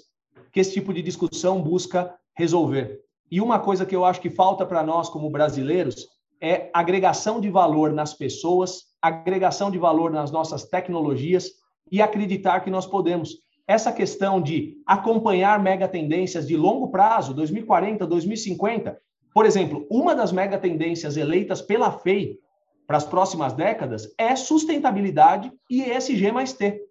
que 0.52 0.60
esse 0.60 0.74
tipo 0.74 0.94
de 0.94 1.02
discussão 1.02 1.62
busca 1.62 2.14
resolver. 2.36 3.00
E 3.32 3.40
uma 3.40 3.58
coisa 3.58 3.86
que 3.86 3.96
eu 3.96 4.04
acho 4.04 4.20
que 4.20 4.30
falta 4.30 4.66
para 4.66 4.84
nós, 4.84 5.08
como 5.08 5.30
brasileiros, 5.30 6.06
é 6.42 6.70
agregação 6.74 7.40
de 7.40 7.50
valor 7.50 7.94
nas 7.94 8.14
pessoas, 8.14 8.82
agregação 9.02 9.72
de 9.72 9.78
valor 9.78 10.12
nas 10.12 10.32
nossas 10.32 10.66
tecnologias 10.66 11.50
e 11.90 12.02
acreditar 12.02 12.60
que 12.60 12.70
nós 12.70 12.86
podemos. 12.86 13.38
Essa 13.66 13.94
questão 13.94 14.42
de 14.42 14.76
acompanhar 14.86 15.64
mega 15.64 15.88
tendências 15.88 16.46
de 16.46 16.58
longo 16.58 16.90
prazo, 16.90 17.34
2040, 17.34 18.06
2050. 18.06 19.06
Por 19.36 19.46
exemplo, 19.46 19.86
uma 19.92 20.16
das 20.16 20.32
mega 20.32 20.58
tendências 20.58 21.18
eleitas 21.18 21.62
pela 21.62 21.92
FEI 21.92 22.40
para 22.88 22.96
as 22.96 23.04
próximas 23.04 23.52
décadas 23.52 24.10
é 24.18 24.34
sustentabilidade 24.34 25.52
e 25.70 25.82
ESG 25.82 26.32
mais 26.32 26.54
T. 26.54 26.82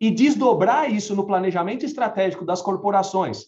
E 0.00 0.08
desdobrar 0.08 0.88
isso 0.88 1.16
no 1.16 1.26
planejamento 1.26 1.84
estratégico 1.84 2.44
das 2.44 2.62
corporações 2.62 3.46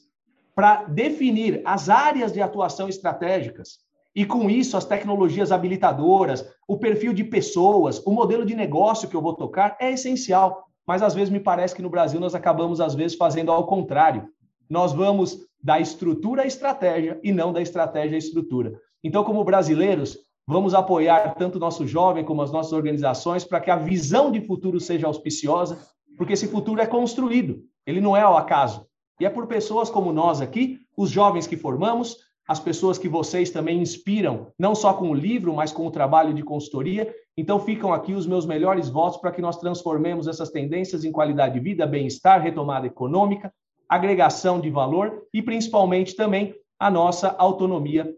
para 0.57 0.83
definir 0.87 1.63
as 1.65 1.89
áreas 1.89 2.33
de 2.33 2.43
atuação 2.43 2.89
estratégicas 2.89 3.79
e, 4.13 4.27
com 4.27 4.51
isso, 4.51 4.77
as 4.77 4.85
tecnologias 4.85 5.53
habilitadoras, 5.53 6.45
o 6.67 6.77
perfil 6.77 7.13
de 7.13 7.23
pessoas, 7.23 8.05
o 8.05 8.11
modelo 8.11 8.45
de 8.45 8.57
negócio 8.57 9.09
que 9.09 9.15
eu 9.15 9.23
vou 9.23 9.35
tocar 9.35 9.77
é 9.79 9.93
essencial. 9.93 10.67
Mas, 10.85 11.01
às 11.01 11.15
vezes, 11.15 11.31
me 11.31 11.39
parece 11.39 11.77
que 11.77 11.83
no 11.83 11.91
Brasil 11.91 12.19
nós 12.19 12.35
acabamos, 12.35 12.81
às 12.81 12.93
vezes, 12.93 13.17
fazendo 13.17 13.53
ao 13.53 13.67
contrário. 13.69 14.29
Nós 14.69 14.93
vamos 14.93 15.47
da 15.67 15.81
estrutura 15.81 16.43
à 16.43 16.47
estratégia 16.47 17.19
e 17.25 17.33
não 17.33 17.53
da 17.53 17.61
estratégia 17.61 18.17
à 18.17 18.19
estrutura. 18.19 18.81
Então, 19.03 19.25
como 19.25 19.43
brasileiros, 19.43 20.17
vamos 20.47 20.75
apoiar 20.75 21.35
tanto 21.35 21.57
o 21.57 21.59
nosso 21.59 21.89
jovem 21.89 22.25
como 22.25 22.41
as 22.41 22.53
nossas 22.53 22.73
organizações 22.73 23.43
para 23.43 23.59
que 23.61 23.69
a 23.69 23.75
visão 23.75 24.31
de 24.31 24.41
futuro 24.41 24.79
seja 24.79 25.09
auspiciosa, 25.09 25.77
porque 26.17 26.35
esse 26.35 26.47
futuro 26.47 26.81
é 26.81 26.87
construído, 26.87 27.65
ele 27.85 28.01
não 28.01 28.17
é 28.17 28.21
ao 28.21 28.37
acaso. 28.37 28.87
E 29.21 29.27
é 29.27 29.29
por 29.29 29.49
pessoas 29.49 29.91
como 29.91 30.13
nós 30.13 30.41
aqui, 30.41 30.79
os 30.97 31.11
jovens 31.11 31.49
que 31.49 31.57
formamos, 31.57 32.17
as 32.47 32.61
pessoas 32.61 32.97
que 32.97 33.09
vocês 33.09 33.51
também 33.51 33.83
inspiram, 33.83 34.53
não 34.57 34.73
só 34.73 34.95
com 34.95 35.11
o 35.11 35.15
livro, 35.15 35.53
mas 35.53 35.73
com 35.73 35.85
o 35.85 35.91
trabalho 35.91 36.33
de 36.33 36.45
consultoria. 36.45 37.13
Então, 37.37 37.59
ficam 37.59 37.93
aqui 37.93 38.15
os 38.15 38.25
meus 38.25 38.47
melhores 38.47 38.89
votos 38.89 39.19
para 39.19 39.33
que 39.33 39.43
nós 39.43 39.59
transformemos 39.59 40.29
essas 40.29 40.49
tendências 40.49 41.03
em 41.03 41.11
qualidade 41.11 41.55
de 41.55 41.61
vida, 41.61 41.89
bem-estar, 41.89 42.41
retomada 42.41 42.87
econômica, 42.87 43.53
agregação 43.89 44.61
de 44.61 44.71
valor 44.71 45.23
e, 45.33 45.43
principalmente, 45.43 46.15
também 46.15 46.55
a 46.79 46.91
nossa 46.91 47.35
autonomia 47.39 48.09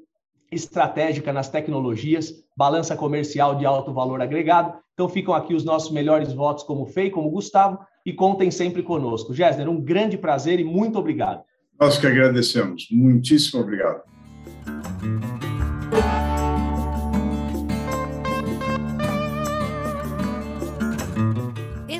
estratégica 0.50 1.32
nas 1.32 1.48
tecnologias, 1.48 2.32
balança 2.56 2.96
comercial 2.96 3.54
de 3.54 3.66
alto 3.66 3.92
valor 3.92 4.20
agregado. 4.20 4.78
Então, 4.94 5.08
ficam 5.08 5.34
aqui 5.34 5.54
os 5.54 5.64
nossos 5.64 5.92
melhores 5.92 6.32
votos, 6.32 6.64
como 6.64 6.86
Fei, 6.86 7.10
como 7.10 7.30
Gustavo, 7.30 7.78
e 8.04 8.12
contem 8.12 8.50
sempre 8.50 8.82
conosco. 8.82 9.34
Gessner, 9.34 9.68
um 9.68 9.80
grande 9.80 10.16
prazer 10.16 10.58
e 10.58 10.64
muito 10.64 10.98
obrigado. 10.98 11.42
Nós 11.78 11.98
que 11.98 12.06
agradecemos. 12.06 12.88
Muitíssimo 12.90 13.62
obrigado. 13.62 14.02